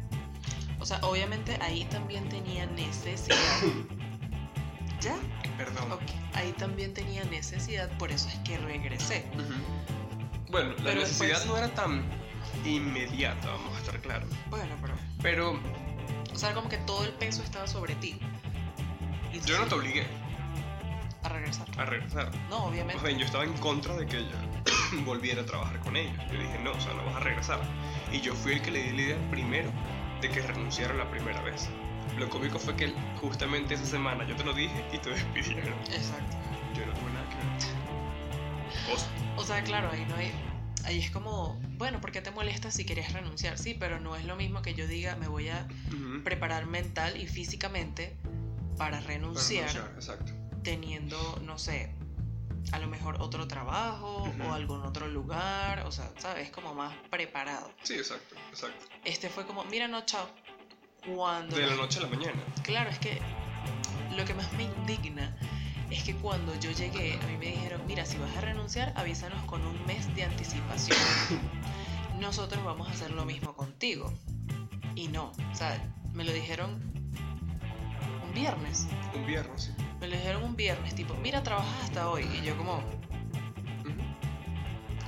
O 0.78 0.84
sea, 0.86 0.98
obviamente 0.98 1.56
ahí 1.62 1.84
también 1.86 2.28
tenía 2.28 2.66
necesidad. 2.66 3.38
¿Ya? 5.00 5.16
Perdón. 5.64 5.98
Ahí 6.34 6.52
también 6.52 6.92
tenía 6.94 7.24
necesidad, 7.24 7.88
por 7.98 8.10
eso 8.10 8.28
es 8.28 8.34
que 8.40 8.58
regresé. 8.58 9.24
Bueno, 10.50 10.70
la 10.78 10.84
Pero 10.84 11.00
necesidad 11.00 11.38
después- 11.38 11.46
no 11.46 11.56
era 11.56 11.74
tan 11.74 12.04
inmediata, 12.64 13.48
vamos 13.48 13.74
a 13.76 13.78
estar 13.78 14.00
claros. 14.00 14.28
Bueno, 14.50 14.74
pero. 14.80 14.94
Pero 15.22 15.60
O 16.32 16.36
sea, 16.36 16.52
como 16.52 16.68
que 16.68 16.78
todo 16.78 17.04
el 17.04 17.12
peso 17.12 17.42
estaba 17.44 17.66
sobre 17.68 17.94
ti. 17.96 18.18
Y 19.32 19.38
yo 19.40 19.56
no 19.58 19.66
te 19.66 19.74
obligué 19.76 20.04
A 21.22 21.28
regresar. 21.28 21.66
a 21.78 21.84
regresar. 21.84 22.30
No, 22.50 22.58
Más 22.60 22.68
obviamente. 22.68 23.06
bien, 23.06 23.18
yo 23.18 23.24
estaba 23.26 23.44
en 23.44 23.52
contra 23.54 23.94
de 23.96 24.04
que 24.06 24.18
ella 24.18 24.36
volviera 25.04 25.42
a 25.42 25.46
trabajar 25.46 25.78
con 25.80 25.96
ellos. 25.96 26.12
Yo 26.32 26.38
dije, 26.38 26.58
no, 26.62 26.72
o 26.72 26.80
sea, 26.80 26.92
no 26.94 27.04
vas 27.06 27.16
a 27.16 27.20
regresar. 27.20 27.60
Y 28.12 28.20
yo 28.20 28.34
fui 28.34 28.52
el 28.54 28.62
que 28.62 28.70
le 28.72 28.82
di 28.82 28.90
la 28.96 29.02
idea 29.02 29.30
primero 29.30 29.70
de 30.20 30.28
que 30.28 30.42
renunciara 30.42 30.92
la 30.94 31.08
primera 31.10 31.40
vez. 31.42 31.68
Lo 32.18 32.28
cómico 32.28 32.58
fue 32.58 32.76
que 32.76 32.94
justamente 33.20 33.74
esa 33.74 33.86
semana 33.86 34.24
yo 34.26 34.36
te 34.36 34.44
lo 34.44 34.52
dije 34.52 34.84
y 34.92 34.98
te 34.98 35.10
despidieron. 35.10 35.74
Exacto. 35.90 36.36
Yo 36.74 36.86
no 36.86 36.92
tuve 36.92 37.10
nada 37.12 37.28
que 37.28 37.36
ver. 37.36 38.98
O 39.36 39.44
sea, 39.44 39.62
claro, 39.64 39.90
ahí 39.90 40.04
no 40.06 40.14
hay. 40.16 40.32
Ahí 40.84 40.98
es 41.00 41.10
como, 41.10 41.58
bueno, 41.78 42.00
¿por 42.00 42.12
qué 42.12 42.20
te 42.20 42.30
molesta 42.30 42.70
si 42.70 42.84
querías 42.84 43.12
renunciar? 43.12 43.58
Sí, 43.58 43.74
pero 43.74 44.00
no 44.00 44.16
es 44.16 44.24
lo 44.26 44.36
mismo 44.36 44.60
que 44.60 44.74
yo 44.74 44.86
diga, 44.86 45.16
me 45.16 45.28
voy 45.28 45.48
a 45.48 45.66
preparar 46.22 46.66
mental 46.66 47.16
y 47.16 47.26
físicamente 47.26 48.16
para 48.76 48.98
Para 48.98 49.06
renunciar, 49.06 49.68
renunciar, 49.72 49.94
Exacto. 49.96 50.32
teniendo, 50.62 51.40
no 51.42 51.58
sé, 51.58 51.90
a 52.72 52.78
lo 52.78 52.88
mejor 52.88 53.16
otro 53.20 53.48
trabajo 53.48 54.24
Ujú. 54.24 54.42
o 54.42 54.52
algún 54.52 54.82
otro 54.82 55.08
lugar, 55.08 55.84
o 55.86 55.92
sea, 55.92 56.10
¿sabes? 56.18 56.50
Como 56.50 56.74
más 56.74 56.94
preparado. 57.10 57.72
Sí, 57.82 57.94
exacto, 57.94 58.34
exacto. 58.50 58.84
Este 59.04 59.30
fue 59.30 59.46
como, 59.46 59.64
mira, 59.64 59.88
no, 59.88 60.04
chao. 60.04 60.28
Cuando... 61.06 61.56
De 61.56 61.66
la 61.66 61.74
noche 61.76 61.98
a 61.98 62.02
la 62.02 62.08
mañana. 62.08 62.42
Claro, 62.62 62.90
es 62.90 62.98
que 62.98 63.20
lo 64.16 64.24
que 64.24 64.34
más 64.34 64.52
me 64.54 64.64
indigna 64.64 65.36
es 65.90 66.02
que 66.04 66.14
cuando 66.16 66.58
yo 66.60 66.70
llegué, 66.70 67.18
a 67.22 67.26
mí 67.26 67.36
me 67.38 67.46
dijeron, 67.46 67.82
mira, 67.86 68.06
si 68.06 68.16
vas 68.18 68.34
a 68.36 68.40
renunciar, 68.40 68.92
avísanos 68.96 69.42
con 69.44 69.64
un 69.66 69.84
mes 69.86 70.12
de 70.14 70.24
anticipación. 70.24 70.98
Nosotros 72.20 72.64
vamos 72.64 72.88
a 72.88 72.92
hacer 72.92 73.10
lo 73.10 73.24
mismo 73.24 73.54
contigo. 73.54 74.12
Y 74.94 75.08
no, 75.08 75.32
o 75.52 75.54
sea, 75.54 75.78
me 76.12 76.24
lo 76.24 76.32
dijeron 76.32 76.80
un 78.24 78.32
viernes. 78.34 78.86
Un 79.14 79.26
viernes, 79.26 79.64
sí. 79.64 79.72
Me 80.00 80.08
lo 80.08 80.16
dijeron 80.16 80.42
un 80.44 80.56
viernes, 80.56 80.94
tipo, 80.94 81.14
mira, 81.22 81.42
trabajas 81.42 81.84
hasta 81.84 82.08
hoy. 82.08 82.24
Y 82.40 82.44
yo 82.44 82.56
como. 82.56 82.82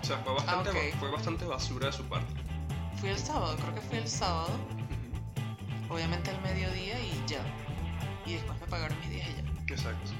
O 0.02 0.04
sea, 0.04 0.18
fue 0.18 0.34
bastante, 0.34 0.70
Ah, 0.70 0.72
ok. 0.92 0.98
fue 1.00 1.10
bastante 1.10 1.44
basura 1.46 1.86
de 1.86 1.92
su 1.92 2.04
parte. 2.04 2.32
fui 3.00 3.08
el 3.10 3.18
sábado, 3.18 3.56
creo 3.56 3.74
que 3.74 3.80
fui 3.80 3.98
el 3.98 4.08
sábado. 4.08 4.50
Obviamente 5.88 6.30
al 6.30 6.40
mediodía 6.42 6.98
y 7.00 7.22
ya. 7.26 7.40
Y 8.24 8.34
después 8.34 8.60
me 8.60 8.66
pagaron 8.66 8.98
mis 9.00 9.10
días 9.10 9.28
y 9.28 9.36
ya. 9.36 9.74
Exacto. 9.74 10.10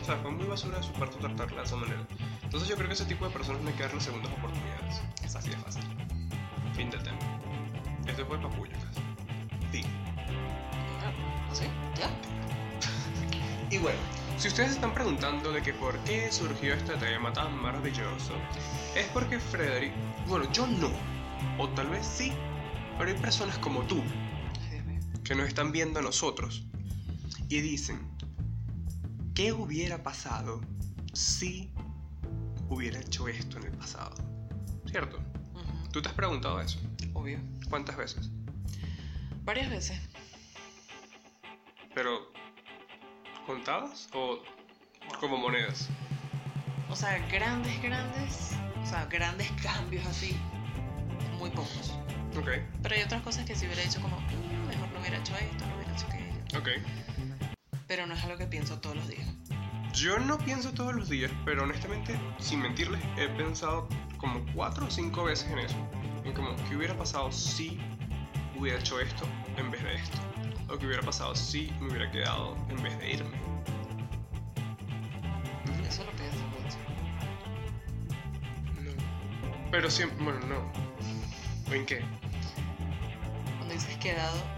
O 0.00 0.04
sea, 0.04 0.16
fue 0.18 0.30
muy 0.30 0.46
basura 0.46 0.78
de 0.78 0.84
su 0.84 0.92
parte 0.92 1.16
tratarla 1.18 1.58
de 1.58 1.66
esa 1.66 1.76
manera. 1.76 2.06
Entonces 2.42 2.68
yo 2.68 2.76
creo 2.76 2.88
que 2.88 2.94
ese 2.94 3.06
tipo 3.06 3.26
de 3.26 3.32
personas 3.32 3.62
no 3.62 3.68
hay 3.68 3.74
que 3.74 3.82
darle 3.82 4.00
segundas 4.00 4.32
oportunidades. 4.32 5.02
Es 5.24 5.34
así 5.34 5.50
de 5.50 5.56
fácil. 5.56 5.82
Fin 6.74 6.90
del 6.90 7.02
tema. 7.02 7.18
Este 8.06 8.24
fue 8.24 8.40
Papullo, 8.40 8.72
casi. 8.72 9.00
Fin. 9.72 9.86
¿Así? 11.50 11.64
¿Ya? 11.98 12.10
Y 13.70 13.78
bueno, 13.78 13.98
si 14.38 14.46
ustedes 14.46 14.68
se 14.68 14.74
están 14.76 14.94
preguntando 14.94 15.50
de 15.50 15.60
que 15.60 15.72
por 15.72 15.98
qué 16.00 16.30
surgió 16.30 16.74
este 16.74 16.94
tema 16.98 17.32
tan 17.32 17.60
maravilloso, 17.60 18.34
es 18.94 19.06
porque 19.06 19.40
Frederick, 19.40 19.92
bueno, 20.28 20.50
yo 20.52 20.68
no, 20.68 20.90
o 21.58 21.68
tal 21.70 21.88
vez 21.88 22.06
sí, 22.06 22.32
pero 22.96 23.10
hay 23.10 23.16
personas 23.16 23.58
como 23.58 23.80
tú. 23.82 24.02
Que 25.26 25.34
nos 25.34 25.48
están 25.48 25.72
viendo 25.72 25.98
a 25.98 26.02
nosotros 26.02 26.64
y 27.48 27.60
dicen, 27.60 28.00
¿qué 29.34 29.52
hubiera 29.52 30.02
pasado 30.02 30.60
si 31.12 31.70
hubiera 32.68 33.00
hecho 33.00 33.26
esto 33.28 33.58
en 33.58 33.64
el 33.64 33.72
pasado? 33.72 34.14
¿Cierto? 34.88 35.18
¿Tú 35.92 36.00
te 36.02 36.08
has 36.08 36.14
preguntado 36.14 36.60
eso? 36.60 36.78
Obvio. 37.14 37.40
¿Cuántas 37.68 37.96
veces? 37.96 38.30
Varias 39.44 39.70
veces. 39.70 39.98
¿Pero 41.94 42.30
contadas 43.46 44.08
o 44.12 44.38
como 45.20 45.38
monedas? 45.38 45.88
O 46.90 46.94
sea, 46.94 47.18
grandes, 47.28 47.80
grandes. 47.82 48.52
O 48.82 48.86
sea, 48.86 49.06
grandes 49.06 49.50
cambios 49.62 50.06
así. 50.06 50.36
Muy 51.38 51.50
pocos. 51.50 51.94
Ok, 52.36 52.48
Pero 52.82 52.94
hay 52.94 53.02
otras 53.02 53.22
cosas 53.22 53.46
que 53.46 53.56
si 53.56 53.64
hubiera 53.64 53.82
hecho 53.82 54.00
como, 54.02 54.20
"Mm, 54.20 54.24
mejor 54.26 54.55
no 54.96 55.02
hubiera 55.02 55.18
hecho 55.18 55.34
esto, 55.36 55.66
no 55.66 55.76
hubiera 55.76 55.92
hecho 55.92 56.06
aquello. 56.06 56.58
ok. 56.58 56.68
Pero 57.86 58.06
no 58.06 58.14
es 58.14 58.24
algo 58.24 58.38
que 58.38 58.46
pienso 58.46 58.80
todos 58.80 58.96
los 58.96 59.08
días. 59.08 59.28
Yo 59.92 60.18
no 60.18 60.38
pienso 60.38 60.72
todos 60.72 60.94
los 60.94 61.08
días, 61.08 61.30
pero 61.44 61.64
honestamente, 61.64 62.18
sin 62.38 62.60
mentirles, 62.60 63.00
he 63.16 63.28
pensado 63.28 63.88
como 64.18 64.44
cuatro 64.54 64.86
o 64.86 64.90
cinco 64.90 65.24
veces 65.24 65.50
en 65.50 65.58
eso. 65.58 65.76
En 66.24 66.32
como, 66.32 66.56
¿qué 66.68 66.76
hubiera 66.76 66.96
pasado 66.96 67.30
si 67.30 67.78
hubiera 68.58 68.78
hecho 68.78 68.98
esto 69.00 69.26
en 69.56 69.70
vez 69.70 69.82
de 69.82 69.94
esto? 69.94 70.18
O 70.68 70.78
qué 70.78 70.86
hubiera 70.86 71.02
pasado 71.02 71.34
si 71.34 71.72
me 71.80 71.88
hubiera 71.88 72.10
quedado 72.10 72.56
en 72.68 72.82
vez 72.82 72.98
de 72.98 73.12
irme. 73.12 73.36
Eso 75.88 76.04
lo 76.04 76.10
pienso 76.12 76.38
mucho. 76.48 76.78
No. 78.82 79.70
Pero 79.70 79.90
siempre, 79.90 80.24
bueno, 80.24 80.40
no. 80.46 81.72
¿En 81.72 81.86
qué? 81.86 82.00
Cuando 83.58 83.74
dices 83.74 83.96
quedado 83.98 84.55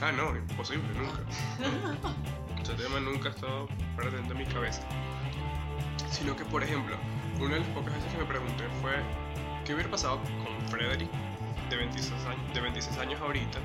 Ah, 0.00 0.12
no, 0.12 0.36
imposible, 0.36 0.86
nunca. 0.94 1.20
Ese 2.62 2.74
tema 2.74 3.00
nunca 3.00 3.28
ha 3.28 3.32
estado 3.32 3.68
presente 3.96 4.32
en 4.32 4.38
mi 4.38 4.46
cabeza. 4.46 4.82
Sino 6.10 6.36
que, 6.36 6.44
por 6.44 6.62
ejemplo, 6.62 6.96
una 7.40 7.54
de 7.54 7.60
las 7.60 7.68
pocas 7.70 7.94
veces 7.94 8.12
que 8.12 8.18
me 8.18 8.24
pregunté 8.24 8.64
fue 8.80 8.92
qué 9.64 9.74
hubiera 9.74 9.90
pasado 9.90 10.20
con 10.22 10.68
Frederick 10.68 11.10
de 11.70 11.76
26 11.76 12.24
años, 12.26 12.54
de 12.54 12.60
26 12.60 12.98
años 12.98 13.20
ahorita 13.20 13.58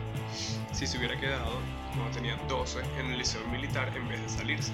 si 0.72 0.88
se 0.88 0.98
hubiera 0.98 1.20
quedado 1.20 1.60
cuando 1.94 2.12
tenía 2.16 2.38
12 2.48 2.80
en 3.00 3.12
el 3.12 3.18
liceo 3.18 3.46
militar 3.48 3.92
en 3.96 4.08
vez 4.08 4.22
de 4.22 4.30
salirse. 4.30 4.72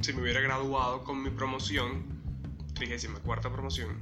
Si 0.00 0.12
me 0.12 0.22
hubiera 0.22 0.40
graduado 0.40 1.04
con 1.04 1.22
mi 1.22 1.30
promoción, 1.30 2.04
34 2.74 3.52
promoción. 3.52 3.96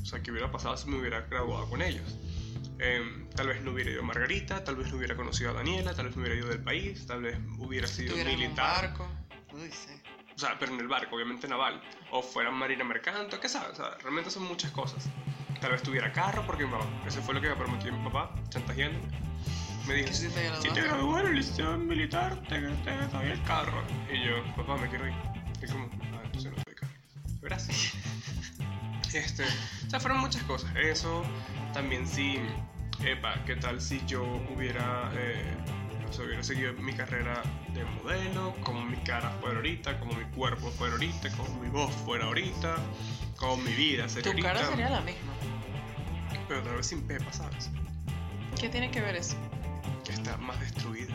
O 0.00 0.04
sea, 0.06 0.22
¿qué 0.22 0.30
hubiera 0.30 0.50
pasado 0.50 0.76
si 0.76 0.88
me 0.88 0.98
hubiera 0.98 1.22
graduado 1.22 1.68
con 1.68 1.82
ellos? 1.82 2.18
Em, 2.84 3.28
tal 3.30 3.46
vez 3.46 3.62
no 3.62 3.70
hubiera 3.70 3.90
ido 3.92 4.00
a 4.00 4.04
Margarita, 4.04 4.64
tal 4.64 4.74
vez 4.74 4.90
no 4.90 4.96
hubiera 4.98 5.14
conocido 5.14 5.50
a 5.50 5.52
Daniela, 5.52 5.94
tal 5.94 6.06
vez 6.06 6.16
no 6.16 6.22
hubiera 6.22 6.36
ido 6.36 6.48
del 6.48 6.62
país, 6.62 7.06
tal 7.06 7.22
vez 7.22 7.38
hubiera 7.58 7.86
sido 7.86 8.08
Estuviera 8.08 8.30
en 8.30 8.36
un 8.36 8.42
militar. 8.42 8.82
barco. 8.88 9.08
Uy, 9.52 9.70
sí. 9.70 9.92
O 10.34 10.38
sea, 10.38 10.58
pero 10.58 10.74
en 10.74 10.80
el 10.80 10.88
barco, 10.88 11.14
obviamente 11.14 11.46
naval. 11.46 11.80
O 12.10 12.22
fuera 12.22 12.50
marina 12.50 12.82
mercante, 12.82 13.38
qué 13.38 13.48
sabes. 13.48 13.78
O 13.78 13.82
sea, 13.84 13.94
realmente 14.02 14.30
son 14.30 14.42
muchas 14.44 14.72
cosas. 14.72 15.08
Tal 15.60 15.70
vez 15.70 15.82
tuviera 15.82 16.10
carro, 16.12 16.42
porque 16.44 16.64
mi 16.64 16.72
mamá, 16.72 16.84
eso 17.06 17.22
fue 17.22 17.34
lo 17.34 17.40
que 17.40 17.50
me 17.50 17.54
prometió 17.54 17.92
mi 17.92 18.02
papá, 18.04 18.34
chantajeando. 18.48 18.98
Me 19.86 19.94
dijo, 19.94 20.12
si 20.12 20.28
te 20.28 20.80
gradúas 20.80 21.22
en 21.22 21.28
el 21.28 21.36
liceo 21.36 21.78
militar, 21.78 22.36
te, 22.48 22.60
te 22.60 22.96
doy 23.12 23.30
el 23.30 23.42
carro. 23.44 23.80
Y 24.12 24.24
yo, 24.26 24.42
papá, 24.56 24.76
me 24.76 24.88
quiero 24.88 25.06
ir. 25.06 25.14
Y 25.62 25.66
como, 25.70 25.88
ah, 26.14 26.20
entonces 26.24 26.50
no 26.50 26.56
doy 26.64 26.74
carro. 26.74 26.92
Gracias. 27.42 27.92
Este, 29.14 29.44
o 29.44 29.90
sea, 29.90 30.00
fueron 30.00 30.20
muchas 30.20 30.42
cosas. 30.44 30.74
Eso, 30.74 31.22
también 31.74 32.06
sí, 32.08 32.38
epa, 33.04 33.34
¿qué 33.46 33.56
tal 33.56 33.80
si 33.80 34.00
yo 34.06 34.24
hubiera, 34.54 35.10
eh, 35.14 35.54
o 36.08 36.12
sea, 36.12 36.24
hubiera 36.26 36.42
seguido 36.42 36.72
mi 36.74 36.92
carrera 36.92 37.42
de 37.74 37.84
modelo, 37.84 38.54
como 38.62 38.84
mi 38.84 38.96
cara 38.98 39.30
fuera 39.40 39.56
ahorita, 39.56 39.98
como 39.98 40.12
mi 40.14 40.24
cuerpo 40.36 40.70
fuera 40.70 40.94
ahorita, 40.94 41.30
como 41.36 41.60
mi 41.60 41.68
voz 41.68 41.92
fuera 42.04 42.26
ahorita, 42.26 42.76
como 43.36 43.56
mi 43.58 43.72
vida 43.72 44.08
sería 44.08 44.22
Tu 44.24 44.30
ahorita, 44.30 44.52
cara 44.52 44.66
sería 44.66 44.90
la 44.90 45.00
misma. 45.00 45.32
pero 46.48 46.62
tal 46.62 46.76
vez 46.76 46.86
sin 46.86 47.02
Pepa, 47.06 47.32
¿sabes? 47.32 47.70
¿Qué 48.60 48.68
tiene 48.68 48.90
que 48.90 49.00
ver 49.00 49.16
eso? 49.16 49.36
Que 50.04 50.12
está 50.12 50.36
más 50.36 50.58
destruida. 50.60 51.14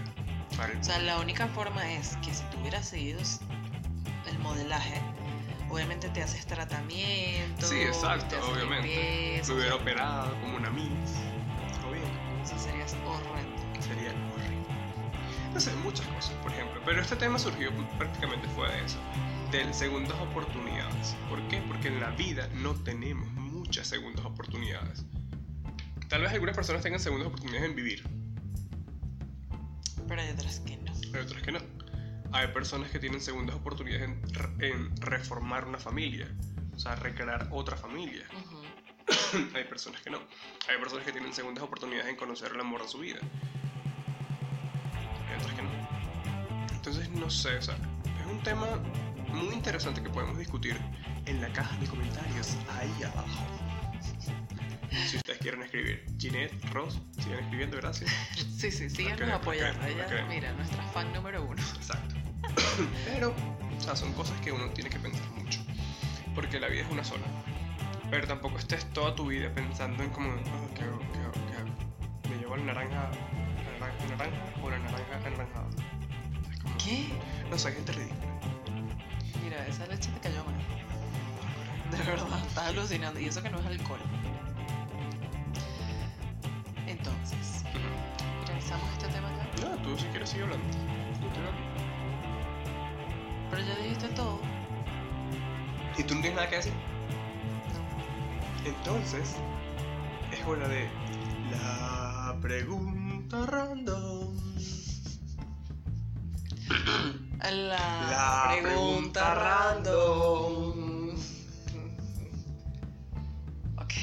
Para 0.57 0.73
O 0.79 0.83
sea, 0.83 0.97
la 0.99 1.17
única 1.19 1.47
forma 1.47 1.89
es 1.93 2.17
que 2.17 2.33
si 2.33 2.43
tú 2.45 2.59
hubieras 2.59 2.89
seguido 2.89 3.19
el 4.29 4.39
modelaje, 4.39 4.99
obviamente 5.69 6.09
te 6.09 6.23
haces 6.23 6.45
tratamiento. 6.47 7.65
Sí, 7.67 7.75
exacto, 7.81 8.35
te 8.35 8.41
obviamente. 8.41 8.87
limpieza, 8.87 9.51
me 9.53 9.59
hubiera 9.59 9.75
o 9.75 9.77
sea, 9.77 9.83
operado 9.83 10.41
como 10.41 10.57
una 10.57 10.69
miss. 10.71 10.89
No 15.57 15.61
sé, 15.61 15.73
muchas 15.77 16.05
cosas, 16.09 16.33
por 16.43 16.51
ejemplo. 16.51 16.79
Pero 16.85 17.01
este 17.01 17.15
tema 17.15 17.39
surgió 17.39 17.71
prácticamente 17.97 18.47
fue 18.49 18.71
de 18.71 18.85
eso. 18.85 18.99
De 19.51 19.73
segundas 19.73 20.15
oportunidades. 20.19 21.15
¿Por 21.31 21.41
qué? 21.47 21.63
Porque 21.67 21.87
en 21.87 21.99
la 21.99 22.11
vida 22.11 22.47
no 22.53 22.75
tenemos 22.75 23.27
muchas 23.31 23.87
segundas 23.87 24.23
oportunidades. 24.23 25.03
Tal 26.09 26.21
vez 26.21 26.31
algunas 26.31 26.55
personas 26.55 26.83
tengan 26.83 26.99
segundas 26.99 27.29
oportunidades 27.29 27.67
en 27.71 27.75
vivir, 27.75 28.03
Pero 30.07 30.21
hay 30.21 30.29
otras 30.29 30.59
que 30.59 30.77
no. 30.77 30.91
pero 31.11 31.23
otras 31.23 31.41
que 31.41 31.51
no. 31.51 31.59
Hay 32.33 32.49
personas 32.49 32.91
que 32.91 32.99
tienen 32.99 33.19
segundas 33.19 33.55
oportunidades 33.55 34.03
en, 34.03 34.61
en 34.63 34.95
reformar 34.97 35.65
una 35.65 35.79
familia. 35.79 36.31
O 36.75 36.77
sea, 36.77 36.97
recrear 36.97 37.47
otra 37.49 37.75
familia. 37.75 38.27
Ujú. 38.31 39.47
Hay 39.57 39.63
personas 39.63 40.03
que 40.03 40.11
no. 40.11 40.19
Hay 40.69 40.77
personas 40.77 41.03
que 41.03 41.13
tienen 41.13 41.33
segundas 41.33 41.63
oportunidades 41.63 42.09
en 42.09 42.15
conocer 42.15 42.51
el 42.51 42.59
amor 42.59 42.83
de 42.83 42.89
su 42.89 42.99
vida. 42.99 43.17
Hay 45.37 45.43
otras 45.43 45.55
que 45.55 45.61
no. 45.63 45.69
Entonces, 46.73 47.09
no 47.11 47.29
sé, 47.29 47.57
o 47.57 47.61
sea, 47.61 47.75
es 47.75 48.25
un 48.31 48.41
tema 48.43 48.67
muy 49.33 49.53
interesante 49.53 50.01
que 50.01 50.09
podemos 50.09 50.37
discutir 50.37 50.77
en 51.25 51.41
la 51.41 51.49
caja 51.49 51.75
de 51.77 51.85
comentarios 51.87 52.55
ahí 52.79 53.03
abajo. 53.03 53.45
Si 55.07 55.17
ustedes 55.17 55.39
quieren 55.39 55.61
escribir, 55.61 56.05
Ginette, 56.17 56.53
Ross, 56.71 56.99
sigan 57.19 57.39
escribiendo, 57.39 57.77
gracias. 57.77 58.11
Sí, 58.57 58.71
sí, 58.71 58.89
síganos 58.89 59.29
apoyando. 59.29 59.85
Ella, 59.85 60.25
mira, 60.27 60.51
nuestra 60.53 60.81
fan 60.87 61.13
número 61.13 61.43
uno. 61.45 61.61
Exacto. 61.75 62.15
Pero, 63.05 63.31
o 63.77 63.81
sea, 63.81 63.95
son 63.95 64.11
cosas 64.13 64.39
que 64.41 64.51
uno 64.51 64.67
tiene 64.71 64.89
que 64.89 64.97
pensar 64.97 65.29
mucho. 65.31 65.59
Porque 66.33 66.59
la 66.59 66.67
vida 66.67 66.81
es 66.81 66.91
una 66.91 67.03
sola. 67.03 67.25
Pero 68.09 68.25
tampoco 68.25 68.57
estés 68.57 68.91
toda 68.93 69.13
tu 69.13 69.27
vida 69.27 69.53
pensando 69.53 70.01
en 70.03 70.09
como, 70.09 70.31
"Ah, 70.31 70.67
¿qué 70.75 70.83
hago? 70.85 70.99
¿Qué 71.13 71.19
hago? 71.19 71.31
¿Qué 71.33 71.57
hago? 71.57 72.29
¿Me 72.29 72.37
llevo 72.39 72.57
la 72.57 72.63
naranja, 72.63 73.11
naranja, 74.09 74.37
naranja 74.61 75.29
la 75.29 75.37
naranja? 75.37 75.63
Es 76.51 76.59
como- 76.61 76.77
¿Qué? 76.77 77.07
No 77.49 77.57
sé, 77.57 77.71
gente 77.71 77.91
ridícula. 77.93 78.21
Mira, 79.43 79.67
esa 79.67 79.85
leche 79.87 80.09
te 80.11 80.19
cayó 80.19 80.43
mal. 80.43 80.55
De 81.91 81.97
verdad, 82.03 82.45
estás 82.45 82.67
alucinando. 82.67 83.19
Y 83.19 83.25
eso 83.25 83.41
que 83.41 83.49
no 83.49 83.59
es 83.59 83.65
alcohol. 83.65 83.99
Entonces, 86.85 87.63
revisamos 88.47 88.89
este 88.93 89.07
tema 89.07 89.29
ya. 89.61 89.69
No, 89.69 89.75
tú 89.77 89.97
si 89.97 90.05
quieres 90.07 90.29
sigue 90.29 90.43
hablando. 90.43 90.65
Yo. 90.67 91.51
Pero 93.51 93.61
ya 93.63 93.75
dijiste 93.83 94.07
todo. 94.09 94.39
¿Y 95.97 96.03
tú 96.03 96.15
no 96.15 96.21
tienes 96.21 96.35
nada 96.35 96.49
que 96.49 96.55
decir? 96.57 96.73
No. 97.73 98.69
Entonces, 98.69 99.35
es 100.31 100.45
hora 100.45 100.67
de 100.67 100.89
la 101.51 102.35
pregunta 102.41 102.96
La, 107.57 108.53
La 108.53 108.61
pregunta 108.61 109.33
random. 109.33 111.15
Ok. 113.77 113.93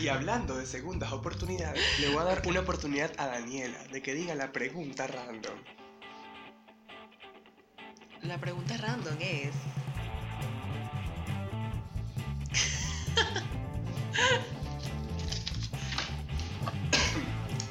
Y 0.00 0.06
hablando 0.06 0.56
de 0.56 0.66
segundas 0.66 1.10
oportunidades, 1.12 1.82
le 2.00 2.10
voy 2.10 2.18
a 2.18 2.24
dar 2.24 2.42
una 2.46 2.60
oportunidad 2.60 3.10
a 3.18 3.26
Daniela 3.26 3.82
de 3.90 4.02
que 4.02 4.14
diga 4.14 4.36
la 4.36 4.52
pregunta 4.52 5.08
random. 5.08 5.58
La 8.22 8.38
pregunta 8.38 8.76
random 8.76 9.16
es, 9.20 9.52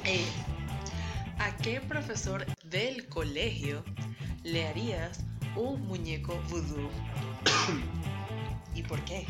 ¿A 1.38 1.56
qué 1.62 1.80
profesor 1.80 2.44
del 2.64 3.08
colegio 3.08 3.82
le 4.46 4.68
harías 4.68 5.18
un 5.56 5.86
muñeco 5.88 6.40
vudú? 6.48 6.88
¿Y 8.74 8.82
por 8.82 9.00
qué? 9.04 9.26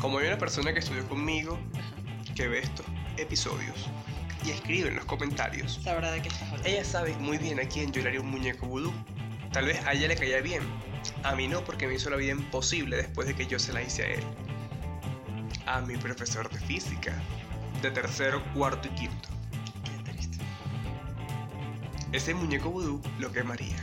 Como 0.00 0.18
hay 0.18 0.26
una 0.26 0.38
persona 0.38 0.72
que 0.72 0.80
estudió 0.80 1.08
conmigo 1.08 1.58
que 2.36 2.48
ve 2.48 2.58
estos 2.58 2.84
episodios 3.16 3.88
y 4.44 4.50
escribe 4.50 4.88
en 4.88 4.96
los 4.96 5.06
comentarios, 5.06 5.80
Sabrá 5.82 6.10
de 6.10 6.20
qué 6.20 6.28
estás 6.28 6.42
hablando. 6.42 6.68
ella 6.68 6.84
sabe 6.84 7.14
muy 7.16 7.38
bien 7.38 7.60
a 7.60 7.64
quién 7.64 7.92
yo 7.92 8.02
le 8.02 8.08
haría 8.08 8.20
un 8.20 8.30
muñeco 8.30 8.66
vudú. 8.66 8.92
Tal 9.52 9.66
vez 9.66 9.82
a 9.86 9.92
ella 9.92 10.08
le 10.08 10.16
caía 10.16 10.40
bien, 10.40 10.62
a 11.22 11.34
mí 11.34 11.48
no 11.48 11.64
porque 11.64 11.86
me 11.86 11.94
hizo 11.94 12.10
la 12.10 12.16
vida 12.16 12.32
imposible 12.32 12.96
después 12.96 13.26
de 13.26 13.34
que 13.34 13.46
yo 13.46 13.58
se 13.58 13.72
la 13.72 13.82
hice 13.82 14.02
a 14.02 14.06
él. 14.08 14.24
A 15.66 15.80
mi 15.80 15.96
profesor 15.96 16.50
de 16.50 16.58
física, 16.58 17.14
de 17.80 17.90
tercero, 17.90 18.42
cuarto 18.52 18.88
y 18.88 18.90
quinto. 18.92 19.31
Ese 22.12 22.34
muñeco 22.34 22.70
vudú 22.70 23.00
lo 23.18 23.32
quemaría. 23.32 23.76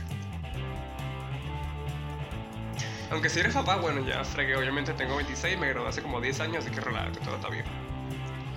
Aunque 3.10 3.28
si 3.28 3.40
eres 3.40 3.54
papá, 3.54 3.76
bueno, 3.76 4.06
ya 4.06 4.22
fregué. 4.24 4.54
Obviamente 4.54 4.92
tengo 4.92 5.16
26, 5.16 5.58
me 5.58 5.68
gradué 5.70 5.88
hace 5.88 6.00
como 6.00 6.20
10 6.20 6.40
años, 6.40 6.64
así 6.64 6.72
que 6.72 6.80
relájate, 6.80 7.18
todo 7.20 7.34
está 7.34 7.48
bien. 7.48 7.64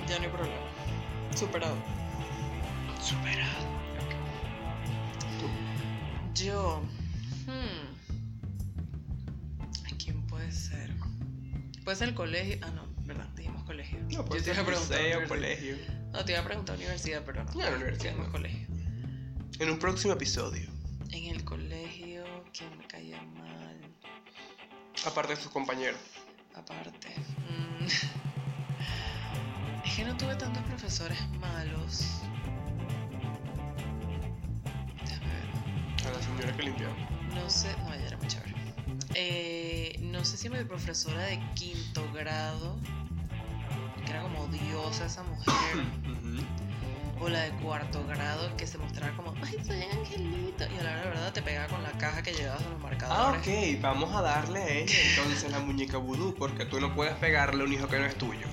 Ya 0.08 0.20
no 0.20 0.26
hay 0.26 0.30
problema. 0.30 0.56
Superado. 1.36 1.76
Superado. 3.02 3.68
Yo. 6.36 6.84
Hmm. 7.48 7.96
¿A 9.92 9.98
quién 9.98 10.22
puede 10.28 10.52
ser? 10.52 10.92
Puede 11.84 11.98
ser 11.98 12.10
el 12.10 12.16
colegio. 12.16 12.60
Ah, 12.62 12.70
no, 12.76 12.86
verdad, 13.06 13.28
dijimos 13.36 13.64
colegio. 13.64 13.98
No, 14.04 14.10
Yo 14.10 14.26
pues 14.26 14.44
te 14.44 14.52
iba 14.52 14.62
a 14.62 14.66
preguntar 14.66 15.28
colegio. 15.28 15.78
No, 16.12 16.24
te 16.26 16.32
iba 16.32 16.42
a 16.42 16.46
preguntar 16.46 16.76
universidad, 16.76 17.24
pero 17.26 17.44
no. 17.44 17.52
No, 17.54 17.62
la 17.62 17.76
universidad 17.76 18.12
Dijimos 18.12 18.28
no. 18.28 18.32
colegio. 18.32 18.73
En 19.64 19.70
un 19.70 19.80
próximo 19.80 20.12
episodio, 20.14 20.68
En 21.12 21.24
el 21.34 21.46
colegio, 21.46 22.26
¿quién 22.52 22.78
me 22.78 22.86
caía 22.86 23.22
mal? 23.22 23.80
aparte 25.06 25.36
de 25.36 25.42
sus 25.42 25.50
compañeros. 25.52 26.02
Aparte. 26.54 27.08
mm, 27.50 27.86
Es 29.86 29.96
que 29.96 30.04
no 30.04 30.18
tuve 30.18 30.36
tantos 30.36 30.62
profesores 30.64 31.18
malos. 31.40 32.04
A 36.06 36.10
la 36.12 36.22
señora 36.22 36.58
que 36.58 36.64
limpiaba. 36.64 36.94
No 37.34 37.50
sé, 37.50 37.74
no, 37.78 37.94
ella 37.94 38.08
era 38.08 38.18
muy 38.18 38.28
chévere. 38.28 38.54
Eh, 39.16 39.96
no 40.02 40.26
sé 40.26 40.36
si 40.36 40.50
mi 40.50 40.62
profesora 40.66 41.24
de 41.24 41.40
quinto 41.56 42.04
grado, 42.12 42.78
que 44.06 44.12
era 44.12 44.24
como 44.24 44.46
diosa 44.48 45.06
esa 45.06 45.24
mujer, 45.24 45.86
la 47.30 47.42
de 47.42 47.52
cuarto 47.52 48.06
grado, 48.08 48.56
que 48.58 48.66
se 48.68 48.78
mostraba 48.78 49.16
como, 49.16 49.34
ay, 49.44 49.58
soy 49.66 49.82
angelito, 49.84 50.66
y 50.74 50.80
a 50.80 50.84
la 50.84 50.92
hora 50.92 51.02
de 51.02 51.10
verdad 51.10 51.34
te 51.34 51.42
pegaba 51.42 51.68
con 51.68 51.84
la 51.84 51.92
caja 51.94 52.22
que 52.22 52.34
llevabas 52.34 52.62
en 52.64 52.70
los 52.72 52.80
Ah, 52.80 52.84
marcadores. 52.84 53.42
ok, 53.76 53.82
vamos 53.82 54.14
a 54.16 54.22
darle 54.22 54.60
a 54.64 54.70
ella 54.70 54.96
entonces 55.16 55.52
la 55.52 55.60
muñeca 55.60 55.98
vudú, 55.98 56.36
porque 56.36 56.66
tú 56.66 56.80
no 56.80 56.94
puedes 56.96 57.14
pegarle 57.16 57.62
a 57.64 57.66
un 57.66 57.74
hijo 57.74 57.88
que 57.88 58.00
no 58.00 58.06
es 58.06 58.16
tuyo. 58.18 58.48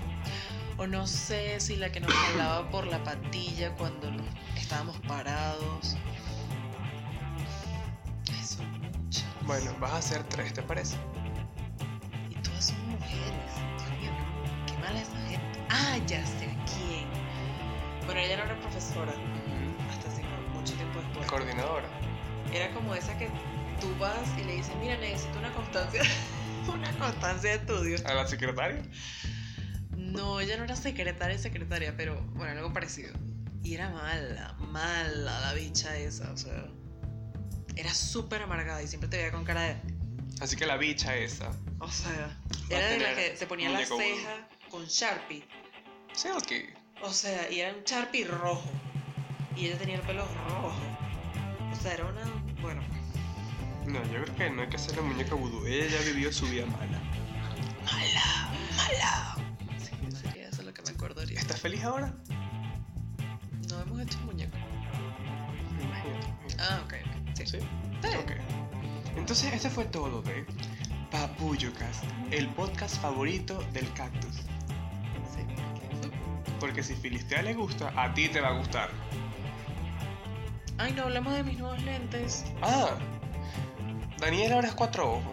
O 0.78 0.86
no 0.86 1.06
sé 1.06 1.60
si 1.60 1.76
la 1.76 1.92
que 1.92 2.00
nos 2.00 2.10
jalaba 2.12 2.70
por 2.70 2.86
la 2.86 3.02
patilla 3.04 3.74
cuando 3.76 4.10
nos- 4.10 4.26
estábamos 4.56 4.96
parados. 5.00 5.96
Son 8.42 8.66
muchas. 8.80 9.24
Bueno, 9.46 9.72
vas 9.80 9.92
a 9.92 9.96
hacer 9.98 10.22
tres, 10.24 10.54
¿te 10.54 10.62
parece? 10.62 10.96
Y 12.30 12.34
todas 12.36 12.66
son 12.66 12.88
mujeres. 12.88 13.52
Dios 13.78 14.00
mío, 14.00 14.10
qué, 14.66 14.72
mala 14.78 15.00
esa 15.00 15.16
gente. 15.28 15.58
Ah, 15.68 15.98
ya 16.06 16.24
sé. 16.26 16.49
Bueno, 18.10 18.26
ella 18.26 18.38
no 18.38 18.42
era 18.42 18.60
profesora 18.60 19.14
hasta 19.88 20.08
hace 20.08 20.22
mucho 20.52 20.74
tiempo 20.74 20.98
después. 20.98 21.28
Coordinadora. 21.28 21.88
Era 22.52 22.74
como 22.74 22.92
esa 22.96 23.16
que 23.16 23.28
tú 23.80 23.96
vas 24.00 24.28
y 24.36 24.42
le 24.42 24.54
dices, 24.56 24.74
mira, 24.80 24.96
necesito 24.96 25.38
una 25.38 25.52
constancia, 25.52 26.02
una 26.74 26.90
constancia 26.98 27.50
de 27.50 27.56
estudios. 27.58 28.04
¿A 28.04 28.14
la 28.14 28.26
secretaria? 28.26 28.82
No, 29.96 30.40
ella 30.40 30.56
no 30.56 30.64
era 30.64 30.74
secretaria, 30.74 31.38
secretaria, 31.38 31.96
pero 31.96 32.20
bueno, 32.32 32.50
algo 32.50 32.72
parecido. 32.72 33.14
Y 33.62 33.74
era 33.74 33.90
mala, 33.90 34.56
mala 34.58 35.38
la 35.38 35.52
bicha 35.54 35.96
esa, 35.96 36.32
o 36.32 36.36
sea. 36.36 36.66
Era 37.76 37.94
súper 37.94 38.42
amargada 38.42 38.82
y 38.82 38.88
siempre 38.88 39.08
te 39.08 39.18
veía 39.18 39.30
con 39.30 39.44
cara 39.44 39.62
de. 39.62 39.76
Así 40.40 40.56
que 40.56 40.66
la 40.66 40.76
bicha 40.76 41.16
esa. 41.16 41.52
O 41.78 41.88
sea, 41.88 42.36
era 42.70 42.88
de 42.88 42.98
la 42.98 43.14
que 43.14 43.36
se 43.36 43.46
ponía 43.46 43.70
la 43.70 43.86
ceja 43.86 44.48
con 44.68 44.84
Sharpie. 44.86 45.44
Sí, 46.12 46.26
ok. 46.36 46.79
O 47.02 47.12
sea, 47.12 47.50
y 47.50 47.60
era 47.60 47.74
un 47.74 47.82
Sharpie 47.84 48.26
rojo. 48.26 48.70
Y 49.56 49.66
ella 49.66 49.78
tenía 49.78 49.96
el 49.96 50.02
pelo 50.02 50.24
rojo. 50.48 50.72
O 51.72 51.82
sea, 51.82 51.94
era 51.94 52.04
una. 52.06 52.22
Bueno, 52.60 52.82
No, 53.86 54.02
yo 54.12 54.22
creo 54.22 54.36
que 54.36 54.50
no 54.50 54.62
hay 54.62 54.68
que 54.68 54.76
hacerle 54.76 55.02
muñeca 55.02 55.34
vudú. 55.34 55.66
Ella 55.66 55.86
ya 55.86 56.04
vivió 56.12 56.32
su 56.32 56.46
vida 56.46 56.66
mala. 56.66 57.00
Mala, 57.84 58.50
mala. 58.76 59.36
sí, 59.78 59.90
sería 60.16 60.48
eso 60.48 60.62
lo 60.62 60.72
que 60.74 60.82
me 60.82 60.90
acordaría. 60.90 61.38
¿Estás 61.38 61.60
feliz 61.60 61.82
ahora? 61.84 62.12
No 63.70 63.80
hemos 63.80 64.00
hecho 64.02 64.18
un 64.18 64.26
muñeco. 64.26 64.56
Ah, 66.58 66.82
ok, 66.84 66.94
ok. 66.94 67.36
Sí. 67.36 67.46
¿Sí? 67.46 67.58
Sí. 67.58 68.08
Ok. 68.22 68.32
Entonces, 69.16 69.52
este 69.52 69.70
fue 69.70 69.84
todo 69.86 70.22
de 70.22 70.44
Papuyocast, 71.10 72.04
el 72.30 72.48
podcast 72.50 73.00
favorito 73.00 73.62
del 73.72 73.90
cactus. 73.94 74.36
Sí, 74.36 75.42
porque- 76.60 76.82
si 76.82 76.94
Filistea 76.94 77.42
le 77.42 77.54
gusta, 77.54 77.92
a 77.96 78.12
ti 78.14 78.28
te 78.28 78.40
va 78.40 78.48
a 78.48 78.52
gustar. 78.52 78.90
Ay, 80.78 80.92
no 80.92 81.02
hablamos 81.02 81.32
de 81.34 81.42
mis 81.42 81.58
nuevos 81.58 81.82
lentes. 81.82 82.44
Ah, 82.62 82.90
Daniel 84.18 84.52
ahora 84.52 84.68
es 84.68 84.74
cuatro 84.74 85.12
ojos. 85.14 85.32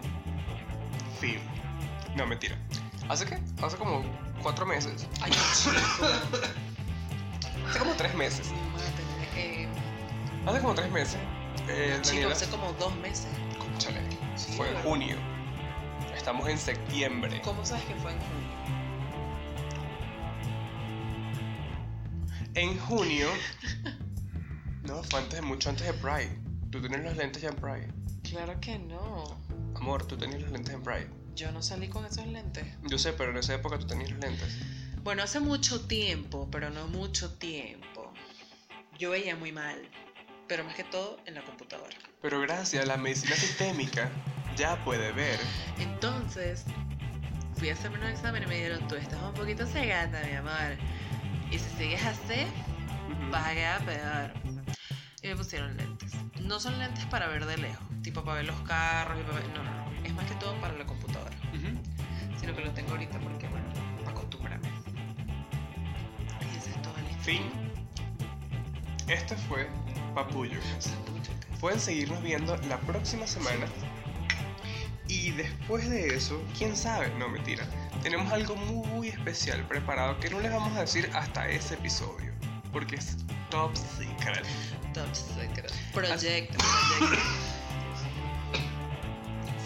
Fin. 1.20 1.40
No, 2.16 2.26
mentira. 2.26 2.58
¿Hace 3.08 3.26
qué? 3.26 3.40
Hace 3.62 3.78
como 3.78 4.04
cuatro 4.42 4.66
meses. 4.66 5.08
Ay. 5.22 5.32
Hace 7.70 7.80
como 7.80 7.94
tres 7.94 8.14
meses. 8.16 8.52
Hace 10.46 10.60
como 10.62 10.74
tres 10.74 10.92
meses. 10.92 11.18
Eh, 11.70 11.98
chico, 12.02 12.08
Daniela. 12.16 12.34
hace 12.34 12.48
como 12.50 12.72
dos 12.74 12.96
meses. 12.98 13.28
Cónchale, 13.58 14.02
Sí, 14.36 14.54
Fue 14.56 14.70
en 14.72 14.78
junio. 14.84 15.16
Estamos 16.16 16.48
en 16.50 16.58
septiembre. 16.58 17.42
¿Cómo 17.44 17.66
sabes 17.66 17.84
que 17.86 17.96
fue 17.96 18.12
en 18.12 18.20
junio? 18.20 18.87
En 22.58 22.76
junio. 22.80 23.28
No, 24.82 25.04
fue 25.04 25.20
antes 25.20 25.44
mucho 25.44 25.70
antes 25.70 25.86
de 25.86 25.94
Pride. 25.94 26.40
Tú 26.72 26.82
tenías 26.82 27.04
los 27.04 27.16
lentes 27.16 27.44
ya 27.44 27.50
en 27.50 27.56
Pride. 27.56 27.94
Claro 28.24 28.60
que 28.60 28.80
no. 28.80 29.40
Amor, 29.76 30.08
tú 30.08 30.18
tenías 30.18 30.42
los 30.42 30.52
lentes 30.52 30.74
en 30.74 30.82
Pride. 30.82 31.08
Yo 31.36 31.52
no 31.52 31.62
salí 31.62 31.88
con 31.88 32.04
esos 32.04 32.26
lentes. 32.26 32.66
Yo 32.90 32.98
sé, 32.98 33.14
pero 33.14 33.30
en 33.30 33.38
esa 33.38 33.54
época 33.54 33.78
tú 33.78 33.86
tenías 33.86 34.10
los 34.10 34.20
lentes. 34.22 34.58
Bueno, 35.04 35.22
hace 35.22 35.40
mucho 35.40 35.82
tiempo, 35.86 36.50
pero 36.52 36.72
no 36.72 36.88
mucho 36.88 37.32
tiempo. 37.38 38.12
Yo 38.98 39.12
veía 39.12 39.36
muy 39.36 39.52
mal, 39.52 39.80
pero 40.48 40.64
más 40.64 40.74
que 40.74 40.84
todo 40.84 41.18
en 41.28 41.36
la 41.36 41.44
computadora. 41.46 41.96
Pero 42.24 42.42
gracias 42.42 42.84
a 42.84 42.88
la 42.88 42.98
medicina 42.98 43.36
sistémica 43.36 44.10
ya 44.56 44.84
puede 44.84 45.12
ver. 45.12 45.40
Entonces, 45.78 46.64
fui 47.58 47.70
a 47.70 47.74
hacerme 47.74 48.00
un 48.00 48.06
examen 48.06 48.42
y 48.42 48.48
me 48.48 48.56
dijeron, 48.56 48.88
tú 48.88 48.96
estás 48.96 49.22
un 49.22 49.36
poquito 49.36 49.68
cegata, 49.68 50.24
mi 50.24 50.36
amor. 50.38 50.76
Y 51.52 51.60
si 51.60 51.70
sigues 51.78 52.06
así, 52.06 52.46
vas 53.32 53.48
a 53.48 53.54
quedar 53.54 53.86
peor. 53.86 54.34
Y 55.24 55.28
me 55.28 55.36
pusieron 55.36 55.76
lentes. 55.78 56.14
No 56.42 56.60
son 56.60 56.78
lentes 56.80 57.06
para 57.06 57.28
ver 57.28 57.46
de 57.46 57.58
lejos, 57.58 57.86
tipo 58.04 58.24
para 58.24 58.38
ver 58.38 58.46
los 58.46 58.60
carros 58.62 59.18
y 59.20 59.24
para 59.24 59.40
ver... 59.40 59.50
No, 59.50 59.64
no, 59.64 59.72
no. 59.72 60.06
Es 60.06 60.14
más 60.14 60.26
que 60.26 60.36
todo 60.36 60.54
para 60.62 60.74
la 60.74 60.86
computadora. 60.86 61.36
Ujú. 61.54 62.40
Sino 62.40 62.56
que 62.56 62.64
lo 62.64 62.72
tengo 62.72 62.92
ahorita 62.92 63.20
porque, 63.20 63.48
bueno, 63.48 63.66
para 64.00 64.12
acostumbrarme. 64.12 64.70
Y 66.42 66.58
esa 66.58 66.70
es 66.70 66.82
toda 66.82 67.02
la 67.02 67.24
Fin. 67.24 67.42
Este 69.08 69.36
fue 69.36 69.68
Papullo. 70.14 70.60
Pueden 71.60 71.80
seguirnos 71.80 72.22
viendo 72.22 72.56
la 72.68 72.78
próxima 72.82 73.26
semana. 73.26 73.66
Y 75.08 75.32
después 75.32 75.90
de 75.90 76.16
eso, 76.16 76.42
quién 76.58 76.76
sabe, 76.76 77.10
no 77.18 77.30
mentira. 77.30 77.66
Tenemos 78.08 78.32
algo 78.32 78.56
muy 78.56 79.10
especial 79.10 79.68
preparado 79.68 80.18
que 80.22 80.30
no 80.30 80.40
les 80.40 80.50
vamos 80.50 80.74
a 80.78 80.80
decir 80.80 81.12
hasta 81.14 81.50
ese 81.50 81.74
episodio. 81.74 82.32
Porque 82.72 82.96
es 82.96 83.18
top 83.50 83.76
secret. 83.76 84.46
Top 84.94 85.14
secret. 85.14 85.70
Project. 85.92 86.56
Project. 86.56 87.22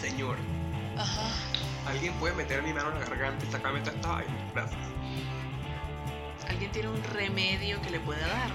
Señor, 0.00 0.36
Ajá. 0.98 1.30
¿alguien 1.86 2.12
puede 2.14 2.34
meter 2.34 2.64
mi 2.64 2.72
mano 2.72 2.90
en 2.90 2.98
la 2.98 3.06
garganta 3.06 3.46
y 3.46 3.52
sacarme 3.52 3.78
toda 3.78 3.94
esta 3.94 4.08
vaina? 4.08 4.50
Gracias. 4.52 4.80
¿Alguien 6.48 6.72
tiene 6.72 6.88
un 6.88 7.04
remedio 7.14 7.80
que 7.80 7.90
le 7.90 8.00
pueda 8.00 8.26
dar? 8.26 8.50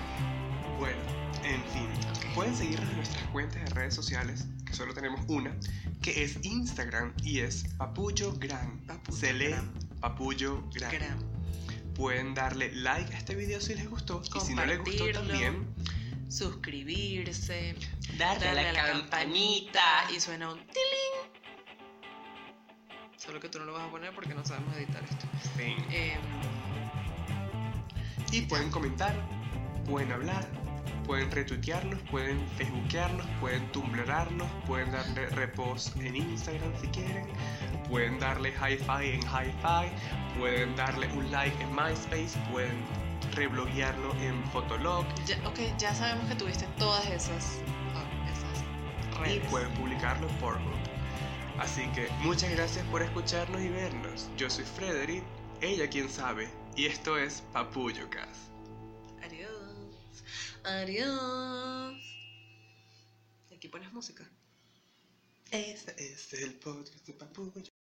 Bueno, 0.78 1.00
en 1.46 1.64
fin. 1.64 1.88
Pueden 2.36 2.54
seguirnos 2.54 2.90
en 2.90 2.98
nuestras 2.98 3.24
cuentas 3.28 3.64
de 3.64 3.70
redes 3.70 3.96
sociales, 3.96 4.48
que 4.68 4.74
solo 4.74 4.94
tenemos 4.94 5.22
una, 5.28 5.56
que 6.02 6.24
es 6.24 6.38
Instagram 6.44 7.14
y 7.24 7.40
es 7.40 7.66
Papullo 7.78 8.34
Gran. 8.38 8.80
Papullo 8.86 9.18
Se 9.18 9.34
lee 9.34 9.50
Gran. 9.50 9.74
Papullo 10.00 10.64
Gran. 10.74 11.18
Pueden 11.96 12.34
darle 12.36 12.72
like 12.76 13.14
a 13.14 13.18
este 13.18 13.34
video 13.36 13.60
si 13.60 13.74
les 13.74 13.90
gustó. 13.90 14.22
Y 14.36 14.40
si 14.40 14.54
no 14.54 14.66
les 14.66 14.80
gustó 14.80 15.12
también, 15.12 15.66
Suscribirse. 16.30 17.76
darle, 18.18 18.46
Darle 18.46 18.70
a 18.70 18.74
la 18.74 18.86
campanita. 18.86 19.82
Y 20.16 20.20
suena 20.20 20.52
un 20.52 20.60
tiling. 20.60 21.32
Solo 23.18 23.40
que 23.40 23.50
tú 23.50 23.58
no 23.60 23.66
lo 23.66 23.74
vas 23.74 23.88
a 23.88 23.92
poner 23.92 24.14
porque 24.14 24.36
no 24.36 24.46
sabemos 24.46 24.76
editar 24.78 25.04
esto. 25.04 25.28
Fin. 25.58 25.76
Em, 25.90 26.20
Y 28.32 28.42
pueden 28.42 28.70
comentar, 28.70 29.16
pueden 29.86 30.12
hablar, 30.12 30.46
pueden 31.08 31.32
retuitearnos, 31.32 32.00
pueden 32.12 32.46
facebookearnos, 32.58 33.26
pueden 33.40 33.66
tumblrarnos, 33.72 34.48
pueden 34.68 34.92
darle 34.92 35.28
repost 35.28 35.96
en 35.98 36.18
Instagram 36.18 36.72
si 36.82 36.88
quieren, 36.90 37.26
pueden 37.90 38.20
darle 38.20 38.50
hi-fi 38.52 39.12
en 39.14 39.22
hi-fi, 39.22 39.90
pueden 40.38 40.76
darle 40.76 41.08
un 41.14 41.32
like 41.32 41.56
en 41.64 41.74
MySpace, 41.74 42.38
pueden 42.52 42.78
rebloguearlo 43.34 44.14
en 44.22 44.44
Fotolog 44.52 45.06
ya, 45.26 45.38
ok, 45.48 45.60
ya 45.78 45.94
sabemos 45.94 46.26
que 46.28 46.36
tuviste 46.36 46.66
todas 46.78 47.06
esas, 47.08 47.60
ah, 47.96 48.04
esas 48.32 49.22
y 49.28 49.40
redes. 49.40 49.50
pueden 49.50 49.72
publicarlo 49.74 50.28
en 50.28 50.36
Pornhub. 50.36 50.78
Así 51.58 51.88
que 51.96 52.10
muchas 52.22 52.52
gracias 52.52 52.86
por 52.88 53.02
escucharnos 53.02 53.62
y 53.62 53.70
vernos. 53.70 54.30
Yo 54.38 54.50
soy 54.50 54.66
Frederick, 54.66 55.24
ella 55.62 55.90
quien 55.90 56.10
sabe, 56.10 56.50
y 56.76 56.86
esto 56.86 57.18
es 57.18 57.42
Papullo 57.54 58.08
Cast. 58.10 58.47
Adiós. 60.68 61.98
Aquí 63.56 63.70
pones 63.70 63.94
música. 63.94 64.30
Este 65.50 65.96
es 65.98 66.34
el 66.34 66.56
podcast 66.56 67.08
de 67.08 67.14
Papullo. 67.14 67.77